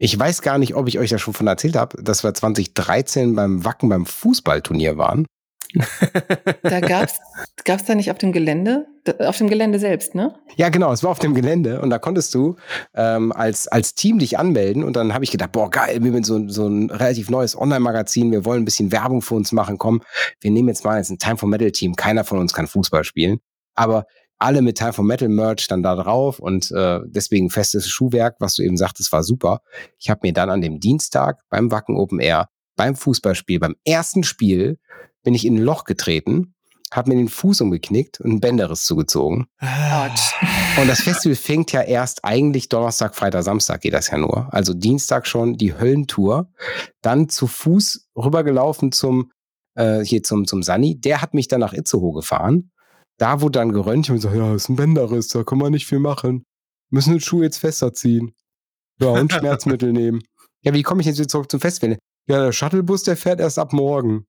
Ich 0.04 0.18
weiß 0.18 0.42
gar 0.42 0.58
nicht, 0.58 0.74
ob 0.74 0.88
ich 0.88 0.98
euch 0.98 1.12
da 1.12 1.20
schon 1.20 1.36
von 1.36 1.46
erzählt 1.46 1.76
habe, 1.76 2.02
dass 2.02 2.24
wir 2.24 2.34
2013 2.34 3.36
beim 3.36 3.64
Wacken 3.64 3.88
beim 3.88 4.08
Fußballturnier 4.08 4.98
waren. 4.98 5.28
da 6.64 6.80
gab's 6.80 7.20
gab's 7.66 7.86
da 7.86 7.94
nicht 7.94 8.10
auf 8.10 8.18
dem 8.18 8.32
Gelände, 8.32 8.88
auf 9.20 9.38
dem 9.38 9.48
Gelände 9.48 9.78
selbst, 9.78 10.16
ne? 10.16 10.34
Ja, 10.56 10.70
genau, 10.70 10.92
es 10.92 11.04
war 11.04 11.12
auf 11.12 11.20
dem 11.20 11.36
Gelände 11.36 11.82
und 11.82 11.92
da 11.92 12.00
konntest 12.00 12.34
du 12.34 12.56
ähm, 12.96 13.32
als 13.32 13.68
als 13.68 13.94
Team 13.94 14.18
dich 14.18 14.40
anmelden 14.40 14.84
und 14.84 14.96
dann 14.96 15.14
habe 15.14 15.24
ich 15.24 15.30
gedacht, 15.30 15.52
boah 15.52 15.70
geil, 15.70 16.04
wir 16.04 16.12
sind 16.12 16.26
so, 16.26 16.48
so 16.50 16.68
ein 16.68 16.90
relativ 16.90 17.30
neues 17.30 17.56
Online-Magazin, 17.56 18.32
wir 18.32 18.44
wollen 18.44 18.64
ein 18.64 18.66
bisschen 18.66 18.92
Werbung 18.92 19.22
für 19.22 19.36
uns 19.36 19.52
machen, 19.52 19.78
komm, 19.78 20.02
wir 20.40 20.50
nehmen 20.50 20.68
jetzt 20.68 20.84
mal 20.84 20.98
jetzt 20.98 21.12
ein 21.12 21.20
Time 21.20 21.38
for 21.38 21.48
Metal 21.48 21.72
Team, 21.72 21.96
keiner 21.96 22.24
von 22.24 22.40
uns 22.40 22.54
kann 22.54 22.66
Fußball 22.66 23.04
spielen, 23.04 23.40
aber 23.76 24.08
alle 24.42 24.62
mit 24.62 24.78
Time 24.78 24.94
for 24.94 25.06
Metal 25.06 25.30
Merch 25.30 25.68
dann 25.68 25.84
da 25.84 25.96
drauf 25.96 26.40
und 26.40 26.72
äh, 26.72 27.00
deswegen 27.06 27.50
festes 27.50 27.88
Schuhwerk, 27.88 28.38
was 28.40 28.56
du 28.56 28.64
eben 28.64 28.76
sagtest, 28.76 29.12
war 29.12 29.24
super. 29.24 29.62
Ich 30.00 30.10
habe 30.10 30.22
mir 30.24 30.34
dann 30.34 30.50
an 30.50 30.62
dem 30.62 30.80
Dienstag 30.80 31.42
beim 31.50 31.72
Wacken 31.72 31.96
Open 31.96 32.20
Air, 32.20 32.50
beim 32.76 32.96
Fußballspiel, 32.96 33.60
beim 33.60 33.76
ersten 33.86 34.24
Spiel, 34.24 34.80
bin 35.24 35.36
ich 35.36 35.46
in 35.46 35.56
ein 35.58 35.62
Loch 35.62 35.84
getreten, 35.84 36.56
habe 36.92 37.12
mir 37.12 37.18
den 37.18 37.30
Fuß 37.30 37.62
umgeknickt 37.62 38.20
und 38.20 38.32
ein 38.32 38.40
Bänderriss 38.40 38.84
zugezogen. 38.86 39.46
Und 40.82 40.88
das 40.88 41.02
Festival 41.02 41.36
fängt 41.36 41.72
ja 41.72 41.82
erst 41.82 42.26
eigentlich 42.26 42.68
Donnerstag, 42.68 43.16
Freitag, 43.16 43.44
Samstag 43.44 43.82
geht 43.82 43.94
das 43.94 44.10
ja 44.10 44.18
nur. 44.18 44.52
Also 44.52 44.74
Dienstag 44.74 45.28
schon 45.28 45.56
die 45.58 45.78
Höllentour, 45.78 46.50
dann 47.02 47.30
zu 47.30 47.46
Fuß 47.46 48.10
rübergelaufen 48.16 48.92
zum 48.92 49.32
äh, 49.76 50.00
hier 50.04 50.24
zum 50.24 50.48
zum 50.48 50.64
Sani. 50.64 51.00
Der 51.00 51.22
hat 51.22 51.36
mich 51.36 51.48
dann 51.48 51.60
nach 51.60 51.74
Itzehoe 51.74 52.14
gefahren 52.14 52.72
da 53.22 53.40
wurde 53.40 53.60
dann 53.60 53.72
geröntgt 53.72 54.10
und 54.10 54.18
so, 54.18 54.30
ja, 54.30 54.56
ist 54.56 54.68
ein 54.68 54.76
Bänderriss, 54.76 55.28
da 55.28 55.44
kann 55.44 55.60
man 55.60 55.72
nicht 55.72 55.86
viel 55.86 56.00
machen. 56.00 56.44
Müssen 56.90 57.12
den 57.12 57.20
Schuh 57.20 57.44
jetzt 57.44 57.60
fester 57.60 57.94
ziehen. 57.94 58.34
Ja, 59.00 59.10
und 59.10 59.32
Schmerzmittel 59.34 59.94
nehmen. 59.94 60.24
Ja, 60.64 60.74
wie 60.74 60.82
komme 60.82 61.02
ich 61.02 61.08
jetzt 61.08 61.30
zurück 61.30 61.52
zum 61.52 61.60
Festival? 61.60 62.00
Ja, 62.28 62.44
der 62.44 62.52
Shuttlebus, 62.52 63.04
der 63.04 63.16
fährt 63.16 63.40
erst 63.40 63.60
ab 63.60 63.74
morgen. 63.74 64.26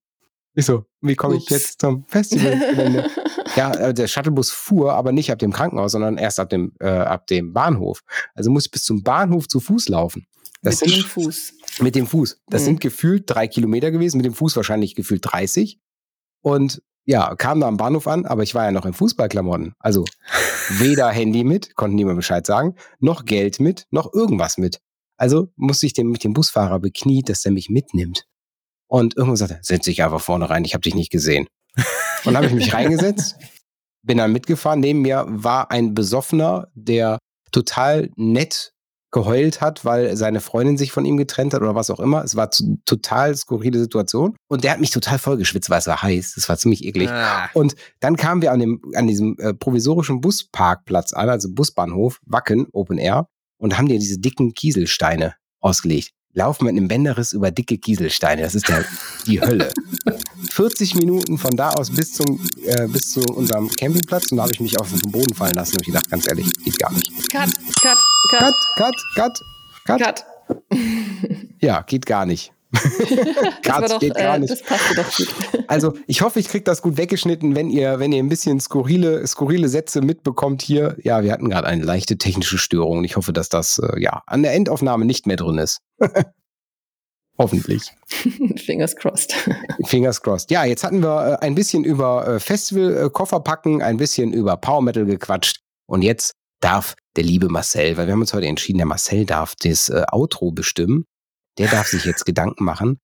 Ich 0.55 0.66
so, 0.66 0.85
wie 1.00 1.16
komme 1.16 1.37
ich 1.37 1.48
jetzt 1.48 1.81
zum 1.81 2.05
Festival? 2.07 3.09
ja, 3.57 3.72
äh, 3.72 3.94
der 3.94 4.09
Shuttlebus 4.09 4.50
fuhr, 4.50 4.92
aber 4.92 5.12
nicht 5.12 5.33
ab 5.33 5.38
dem 5.38 5.55
Krankenhaus, 5.55 5.92
sondern 5.92 6.18
erst 6.18 6.38
ab 6.38 6.50
dem, 6.50 6.74
äh, 6.78 6.88
ab 6.88 7.26
dem 7.28 7.55
Bahnhof. 7.55 8.00
Also 8.35 8.50
muss 8.50 8.66
ich 8.66 8.70
bis 8.70 8.85
zum 8.85 9.02
Bahnhof 9.02 9.48
zu 9.48 9.61
Fuß 9.61 9.88
laufen. 9.88 10.26
Das 10.61 10.83
mit 10.83 10.94
dem 10.94 11.05
Fuß. 11.05 11.52
Mit 11.81 11.94
dem 11.94 12.07
Fuß. 12.07 12.42
Das 12.48 12.62
mhm. 12.62 12.66
sind 12.66 12.81
gefühlt 12.83 13.24
drei 13.26 13.48
Kilometer 13.48 13.90
gewesen, 13.90 14.18
mit 14.18 14.26
dem 14.26 14.35
Fuß 14.35 14.55
wahrscheinlich 14.57 14.94
gefühlt 14.94 15.22
30. 15.24 15.81
Und 16.42 16.83
ja, 17.04 17.34
kam 17.34 17.60
da 17.60 17.68
am 17.68 17.76
Bahnhof 17.76 18.06
an, 18.06 18.26
aber 18.26 18.42
ich 18.42 18.54
war 18.54 18.64
ja 18.64 18.70
noch 18.70 18.86
in 18.86 18.92
Fußballklamotten. 18.92 19.74
Also 19.78 20.04
weder 20.78 21.10
Handy 21.10 21.44
mit, 21.44 21.74
konnte 21.74 21.96
niemand 21.96 22.16
Bescheid 22.16 22.46
sagen, 22.46 22.76
noch 23.00 23.24
Geld 23.24 23.60
mit, 23.60 23.86
noch 23.90 24.12
irgendwas 24.12 24.58
mit. 24.58 24.80
Also 25.16 25.48
musste 25.56 25.86
ich 25.86 25.92
dem, 25.92 26.10
mit 26.10 26.24
dem 26.24 26.32
Busfahrer 26.32 26.80
bekniet, 26.80 27.28
dass 27.28 27.44
er 27.44 27.52
mich 27.52 27.70
mitnimmt. 27.70 28.24
Und 28.88 29.16
irgendwo 29.16 29.36
sagte 29.36 29.54
er, 29.54 29.60
setz 29.62 29.84
dich 29.84 30.02
einfach 30.02 30.20
vorne 30.20 30.50
rein, 30.50 30.64
ich 30.64 30.74
habe 30.74 30.82
dich 30.82 30.94
nicht 30.94 31.10
gesehen. 31.10 31.46
Und 32.24 32.34
dann 32.34 32.36
habe 32.36 32.46
ich 32.46 32.52
mich 32.52 32.74
reingesetzt, 32.74 33.36
bin 34.02 34.18
dann 34.18 34.32
mitgefahren. 34.32 34.80
Neben 34.80 35.00
mir 35.00 35.24
war 35.28 35.70
ein 35.70 35.94
Besoffener, 35.94 36.68
der 36.74 37.18
total 37.52 38.10
nett 38.16 38.72
geheult 39.12 39.61
hat, 39.61 39.85
weil 39.85 40.16
seine 40.16 40.40
Freundin 40.40 40.77
sich 40.77 40.90
von 40.90 41.05
ihm 41.05 41.16
getrennt 41.16 41.55
hat 41.55 41.61
oder 41.61 41.75
was 41.75 41.90
auch 41.90 42.01
immer. 42.01 42.25
Es 42.25 42.35
war 42.35 42.51
zu, 42.51 42.79
total 42.87 43.37
skurrile 43.37 43.79
Situation. 43.79 44.35
Und 44.48 44.64
der 44.64 44.72
hat 44.72 44.81
mich 44.81 44.90
total 44.90 45.18
vollgeschwitzt, 45.18 45.70
weil 45.70 45.79
es 45.79 45.87
war 45.87 46.03
heiß. 46.03 46.37
Es 46.37 46.48
war 46.48 46.57
ziemlich 46.57 46.85
eklig. 46.85 47.11
Ah. 47.11 47.51
Und 47.55 47.77
dann 48.01 48.16
kamen 48.16 48.42
wir 48.42 48.53
an, 48.53 48.61
dem, 48.61 48.81
an 48.94 49.07
diesem 49.07 49.37
äh, 49.38 49.55
provisorischen 49.55 50.20
Busparkplatz 50.20 51.12
an, 51.12 51.29
also 51.29 51.48
Busbahnhof, 51.53 52.20
Wacken, 52.25 52.66
Open 52.72 52.98
Air, 52.98 53.29
und 53.59 53.79
haben 53.79 53.87
dir 53.87 53.98
diese 53.98 54.18
dicken 54.18 54.55
Kieselsteine 54.55 55.35
ausgelegt 55.61 56.12
laufen 56.35 56.64
mit 56.64 56.77
einem 56.77 56.88
Bänderriss 56.88 57.33
über 57.33 57.51
dicke 57.51 57.79
Kieselsteine. 57.79 58.42
Das 58.42 58.55
ist 58.55 58.68
der, 58.68 58.85
die 59.27 59.40
Hölle. 59.40 59.73
40 60.51 60.95
Minuten 60.97 61.38
von 61.38 61.51
da 61.57 61.71
aus 61.71 61.90
bis 61.90 62.14
zum 62.14 62.40
äh, 62.64 62.87
bis 62.88 63.12
zu 63.12 63.21
unserem 63.21 63.68
Campingplatz 63.71 64.31
und 64.31 64.38
da 64.38 64.45
habe 64.45 64.53
ich 64.53 64.61
mich 64.61 64.79
auf 64.81 64.90
den 64.90 65.11
Boden 65.11 65.35
fallen 65.35 65.55
lassen 65.55 65.77
und 65.77 65.87
ich 65.87 65.92
dachte, 65.92 66.11
ganz 66.11 66.29
ehrlich, 66.29 66.47
geht 66.64 66.79
gar 66.79 66.92
nicht. 66.92 67.11
Cut, 67.31 67.51
cut, 67.81 67.99
cut. 68.31 68.55
Cut, 68.77 68.95
cut, 69.14 69.40
cut. 69.85 70.01
Cut. 70.01 70.25
ja, 71.61 71.83
geht 71.83 72.07
gar 72.07 72.27
nicht. 72.27 72.53
Das, 72.72 73.90
doch, 73.90 74.00
geht 74.00 74.14
gar 74.14 74.37
äh, 74.37 74.38
nicht. 74.40 74.50
das 74.50 74.62
passte 74.62 74.94
doch 74.94 75.16
gut. 75.16 75.28
also 75.68 75.94
ich 76.06 76.22
hoffe, 76.22 76.40
ich 76.40 76.48
kriege 76.48 76.64
das 76.64 76.80
gut 76.80 76.96
weggeschnitten, 76.96 77.54
wenn 77.54 77.68
ihr, 77.68 77.98
wenn 77.98 78.12
ihr 78.12 78.22
ein 78.22 78.28
bisschen 78.28 78.61
skurrile, 78.61 79.26
skurrile 79.26 79.68
Sätze 79.68 80.00
mitbekommt 80.00 80.62
hier. 80.62 80.96
Ja, 81.02 81.22
wir 81.22 81.32
hatten 81.32 81.50
gerade 81.50 81.66
eine 81.66 81.85
leichte 81.85 82.16
technische 82.16 82.58
Störung 82.58 82.98
und 82.98 83.04
ich 83.04 83.16
hoffe, 83.16 83.32
dass 83.32 83.48
das 83.48 83.78
äh, 83.78 84.00
ja 84.00 84.22
an 84.26 84.42
der 84.42 84.54
Endaufnahme 84.54 85.04
nicht 85.04 85.26
mehr 85.26 85.37
drin 85.37 85.58
ist. 85.58 85.80
Hoffentlich. 87.38 87.92
Fingers 88.56 88.96
crossed. 88.96 89.35
Fingers 89.85 90.22
crossed. 90.22 90.50
Ja, 90.50 90.64
jetzt 90.64 90.85
hatten 90.85 91.02
wir 91.02 91.38
äh, 91.40 91.44
ein 91.44 91.54
bisschen 91.54 91.85
über 91.85 92.26
äh, 92.26 92.40
Festival-Koffer 92.40 93.40
packen, 93.40 93.82
ein 93.82 93.96
bisschen 93.96 94.32
über 94.32 94.56
Power 94.56 94.82
Metal 94.82 95.04
gequatscht 95.04 95.61
und 95.87 96.02
jetzt 96.02 96.32
darf 96.61 96.94
der 97.16 97.24
liebe 97.24 97.48
Marcel, 97.48 97.96
weil 97.96 98.06
wir 98.06 98.12
haben 98.12 98.20
uns 98.20 98.32
heute 98.32 98.46
entschieden, 98.46 98.78
der 98.78 98.87
Marcel 98.87 99.26
darf 99.26 99.54
das 99.56 99.88
äh, 99.88 100.04
Outro 100.12 100.52
bestimmen 100.52 101.04
der 101.58 101.68
darf 101.68 101.86
sich 101.88 102.04
jetzt 102.04 102.24
Gedanken 102.24 102.64
machen, 102.64 102.98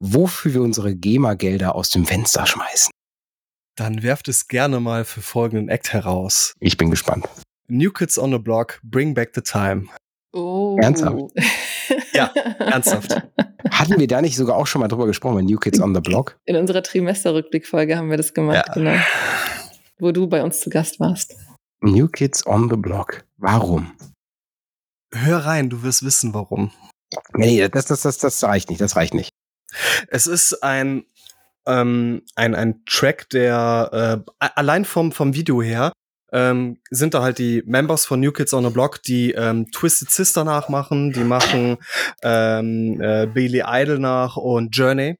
wofür 0.00 0.54
wir 0.54 0.62
unsere 0.62 0.94
GEMA-Gelder 0.94 1.74
aus 1.74 1.90
dem 1.90 2.06
Fenster 2.06 2.46
schmeißen. 2.46 2.90
Dann 3.76 4.02
werft 4.02 4.28
es 4.28 4.48
gerne 4.48 4.80
mal 4.80 5.04
für 5.04 5.22
folgenden 5.22 5.68
Act 5.68 5.92
heraus. 5.92 6.54
Ich 6.60 6.76
bin 6.76 6.90
gespannt. 6.90 7.28
New 7.68 7.90
Kids 7.90 8.18
on 8.18 8.32
the 8.32 8.38
Block, 8.38 8.80
Bring 8.82 9.14
Back 9.14 9.30
the 9.34 9.40
Time. 9.40 9.86
Oh. 10.32 10.76
Ernsthaft? 10.80 11.32
ja, 12.12 12.26
ernsthaft. 12.58 13.22
Hatten 13.70 13.98
wir 13.98 14.06
da 14.06 14.20
nicht 14.20 14.36
sogar 14.36 14.56
auch 14.56 14.66
schon 14.66 14.80
mal 14.80 14.88
drüber 14.88 15.06
gesprochen 15.06 15.36
bei 15.36 15.42
New 15.42 15.58
Kids 15.58 15.80
on 15.80 15.94
the 15.94 16.00
Block? 16.00 16.38
In 16.44 16.56
unserer 16.56 16.82
Trimesterrückblickfolge 16.82 17.96
haben 17.96 18.10
wir 18.10 18.16
das 18.16 18.34
gemacht, 18.34 18.64
ja. 18.66 18.74
genau. 18.74 18.96
Wo 19.98 20.12
du 20.12 20.26
bei 20.26 20.42
uns 20.42 20.60
zu 20.60 20.68
Gast 20.68 21.00
warst. 21.00 21.34
New 21.80 22.08
Kids 22.08 22.46
on 22.46 22.68
the 22.68 22.76
Block. 22.76 23.24
Warum? 23.36 23.92
Hör 25.14 25.38
rein, 25.38 25.70
du 25.70 25.82
wirst 25.82 26.04
wissen, 26.04 26.34
warum. 26.34 26.72
Nee, 27.34 27.68
das, 27.68 27.86
das, 27.86 28.02
das, 28.02 28.18
das 28.18 28.42
reicht 28.44 28.70
nicht, 28.70 28.80
das 28.80 28.96
reicht 28.96 29.14
nicht. 29.14 29.30
Es 30.08 30.26
ist 30.26 30.62
ein, 30.62 31.04
ähm, 31.66 32.22
ein, 32.36 32.54
ein 32.54 32.84
Track, 32.86 33.28
der 33.30 34.24
äh, 34.38 34.48
allein 34.54 34.84
vom, 34.84 35.12
vom 35.12 35.34
Video 35.34 35.62
her 35.62 35.92
ähm, 36.32 36.78
sind 36.90 37.14
da 37.14 37.22
halt 37.22 37.38
die 37.38 37.62
Members 37.66 38.06
von 38.06 38.20
New 38.20 38.32
Kids 38.32 38.54
on 38.54 38.64
the 38.64 38.70
Block, 38.70 39.02
die 39.02 39.32
ähm, 39.32 39.70
Twisted 39.70 40.10
Sister 40.10 40.44
nachmachen, 40.44 41.12
die 41.12 41.24
machen 41.24 41.76
ähm, 42.22 43.00
äh, 43.00 43.26
Billy 43.26 43.62
Idol 43.66 43.98
nach 43.98 44.36
und 44.36 44.74
Journey. 44.74 45.16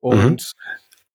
Und 0.00 0.52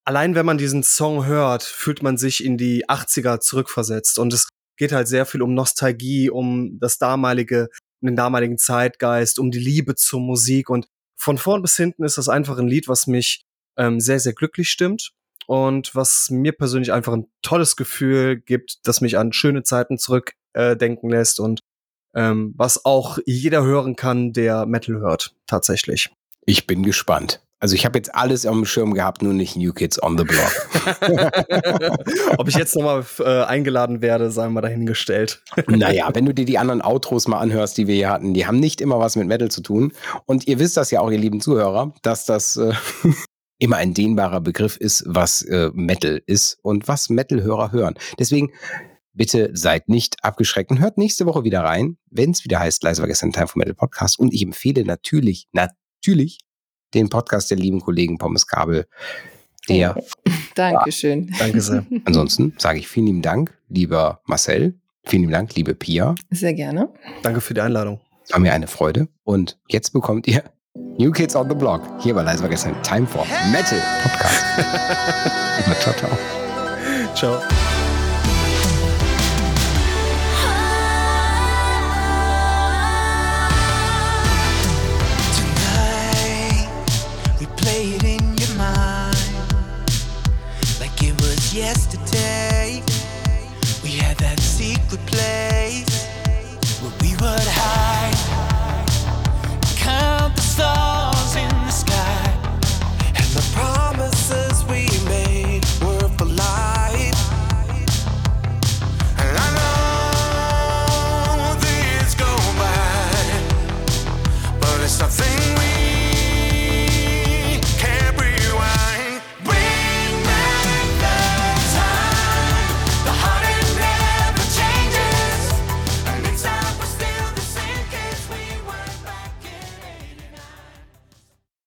allein 0.06 0.36
wenn 0.36 0.46
man 0.46 0.58
diesen 0.58 0.84
Song 0.84 1.26
hört, 1.26 1.64
fühlt 1.64 2.04
man 2.04 2.18
sich 2.18 2.44
in 2.44 2.58
die 2.58 2.88
80er 2.88 3.40
zurückversetzt. 3.40 4.20
Und 4.20 4.34
es 4.34 4.50
geht 4.78 4.92
halt 4.92 5.08
sehr 5.08 5.26
viel 5.26 5.42
um 5.42 5.54
Nostalgie, 5.54 6.30
um 6.30 6.80
das 6.80 6.98
damalige, 7.00 7.70
den 8.08 8.16
damaligen 8.16 8.58
Zeitgeist, 8.58 9.40
um 9.40 9.52
die 9.52 9.60
Liebe 9.60 9.96
zur 9.96 10.22
Musik. 10.22 10.70
Und 10.70 10.88
von 11.16 11.38
vorn 11.38 11.62
bis 11.62 11.76
hinten 11.76 12.04
ist 12.04 12.18
das 12.18 12.30
einfach 12.30 12.58
ein 12.58 12.68
Lied, 12.68 12.88
was 12.88 13.08
mich 13.08 13.42
ähm, 13.78 14.00
sehr, 14.00 14.20
sehr 14.20 14.34
glücklich 14.34 14.70
stimmt 14.70 15.12
und 15.48 15.96
was 15.96 16.30
mir 16.30 16.52
persönlich 16.52 16.94
einfach 16.94 17.14
ein 17.14 17.28
tolles 17.42 17.76
Gefühl 17.76 18.40
gibt, 18.40 18.80
das 18.84 19.02
mich 19.02 19.18
an 19.18 19.34
schöne 19.34 19.64
Zeiten 19.64 19.98
zurückdenken 19.98 21.10
äh, 21.10 21.16
lässt 21.16 21.40
und 21.40 21.60
ähm, 22.16 22.54
was 22.56 22.86
auch 22.86 23.20
jeder 23.26 23.64
hören 23.64 23.96
kann, 23.96 24.34
der 24.34 24.66
Metal 24.66 25.00
hört, 25.00 25.36
tatsächlich. 25.46 26.10
Ich 26.46 26.66
bin 26.68 26.84
gespannt. 26.84 27.42
Also 27.62 27.76
ich 27.76 27.86
habe 27.86 27.98
jetzt 27.98 28.16
alles 28.16 28.46
auf 28.46 28.56
dem 28.56 28.66
Schirm 28.66 28.94
gehabt, 28.94 29.22
nur 29.22 29.34
nicht 29.34 29.58
New 29.58 29.74
Kids 29.74 30.02
on 30.02 30.18
the 30.18 30.24
Block. 30.24 30.52
Ob 32.38 32.48
ich 32.48 32.56
jetzt 32.56 32.74
nochmal 32.76 33.06
äh, 33.20 33.44
eingeladen 33.44 34.02
werde, 34.02 34.32
sei 34.32 34.48
mal 34.48 34.62
dahingestellt. 34.62 35.44
naja, 35.68 36.10
wenn 36.14 36.26
du 36.26 36.34
dir 36.34 36.46
die 36.46 36.58
anderen 36.58 36.82
Outros 36.82 37.28
mal 37.28 37.40
anhörst, 37.40 37.78
die 37.78 37.88
wir 37.88 37.96
hier 37.96 38.10
hatten, 38.10 38.34
die 38.34 38.48
haben 38.48 38.60
nicht 38.60 38.80
immer 38.80 39.00
was 39.00 39.18
mit 39.18 39.28
Metal 39.28 39.52
zu 39.52 39.62
tun. 39.62 39.92
Und 40.26 40.48
ihr 40.48 40.58
wisst 40.60 40.78
das 40.78 40.90
ja 40.92 41.02
auch, 41.02 41.12
ihr 41.12 41.18
lieben 41.18 41.42
Zuhörer, 41.42 41.94
dass 42.02 42.26
das 42.26 42.56
äh, 42.56 42.72
immer 43.60 43.76
ein 43.76 43.94
dehnbarer 43.94 44.40
Begriff 44.40 44.78
ist, 44.78 45.04
was 45.06 45.42
äh, 45.42 45.70
Metal 45.74 46.22
ist 46.26 46.60
und 46.62 46.88
was 46.88 47.10
Metal-Hörer 47.10 47.74
hören. 47.74 47.96
Deswegen 48.18 48.52
bitte 49.14 49.50
seid 49.54 49.90
nicht 49.90 50.24
abgeschreckt 50.24 50.72
und 50.72 50.80
hört 50.80 50.98
nächste 50.98 51.26
Woche 51.26 51.44
wieder 51.44 51.62
rein, 51.62 51.98
wenn 52.10 52.32
es 52.32 52.46
wieder 52.46 52.60
heißt, 52.60 52.84
leise 52.84 53.02
war 53.02 53.10
gestern 53.10 53.34
Time 53.34 53.48
for 53.48 53.60
Metal 53.60 53.76
Podcast. 53.76 54.18
Und 54.18 54.34
ich 54.34 54.44
empfehle 54.44 54.86
natürlich, 54.86 55.48
natürlich 55.52 56.40
den 56.94 57.10
Podcast 57.10 57.52
der 57.52 57.58
lieben 57.58 57.82
Kollegen 57.82 58.18
Pommes 58.18 58.48
Kabel. 58.48 58.86
Der. 59.68 59.96
Dankeschön. 60.56 61.34
Danke 61.38 61.62
sehr. 61.62 61.86
Ansonsten 62.06 62.54
sage 62.58 62.80
ich 62.80 62.88
vielen 62.88 63.06
lieben 63.06 63.22
Dank, 63.22 63.58
lieber 63.70 64.22
Marcel. 64.26 64.80
Vielen 65.06 65.24
lieben 65.24 65.34
Dank, 65.34 65.56
liebe 65.56 65.76
Pia. 65.76 66.16
Sehr 66.30 66.54
gerne. 66.54 66.90
Danke 67.24 67.42
für 67.42 67.54
die 67.54 67.62
Einladung. 67.62 68.00
War 68.30 68.40
mir 68.40 68.54
eine 68.54 68.68
Freude. 68.68 69.08
Und 69.24 69.58
jetzt 69.68 69.92
bekommt 69.92 70.28
ihr 70.28 70.44
New 70.98 71.12
Kids 71.12 71.36
on 71.36 71.50
the 71.50 71.56
Block. 71.56 71.82
Hier 72.02 72.16
war 72.16 72.24
leise 72.24 72.40
vergessen. 72.40 72.76
Time 72.84 73.08
for 73.08 73.26
Metal 73.52 73.82
Podcast. 74.04 74.44
ciao, 75.82 75.94
ciao. 75.94 76.18
Ciao. 77.16 77.79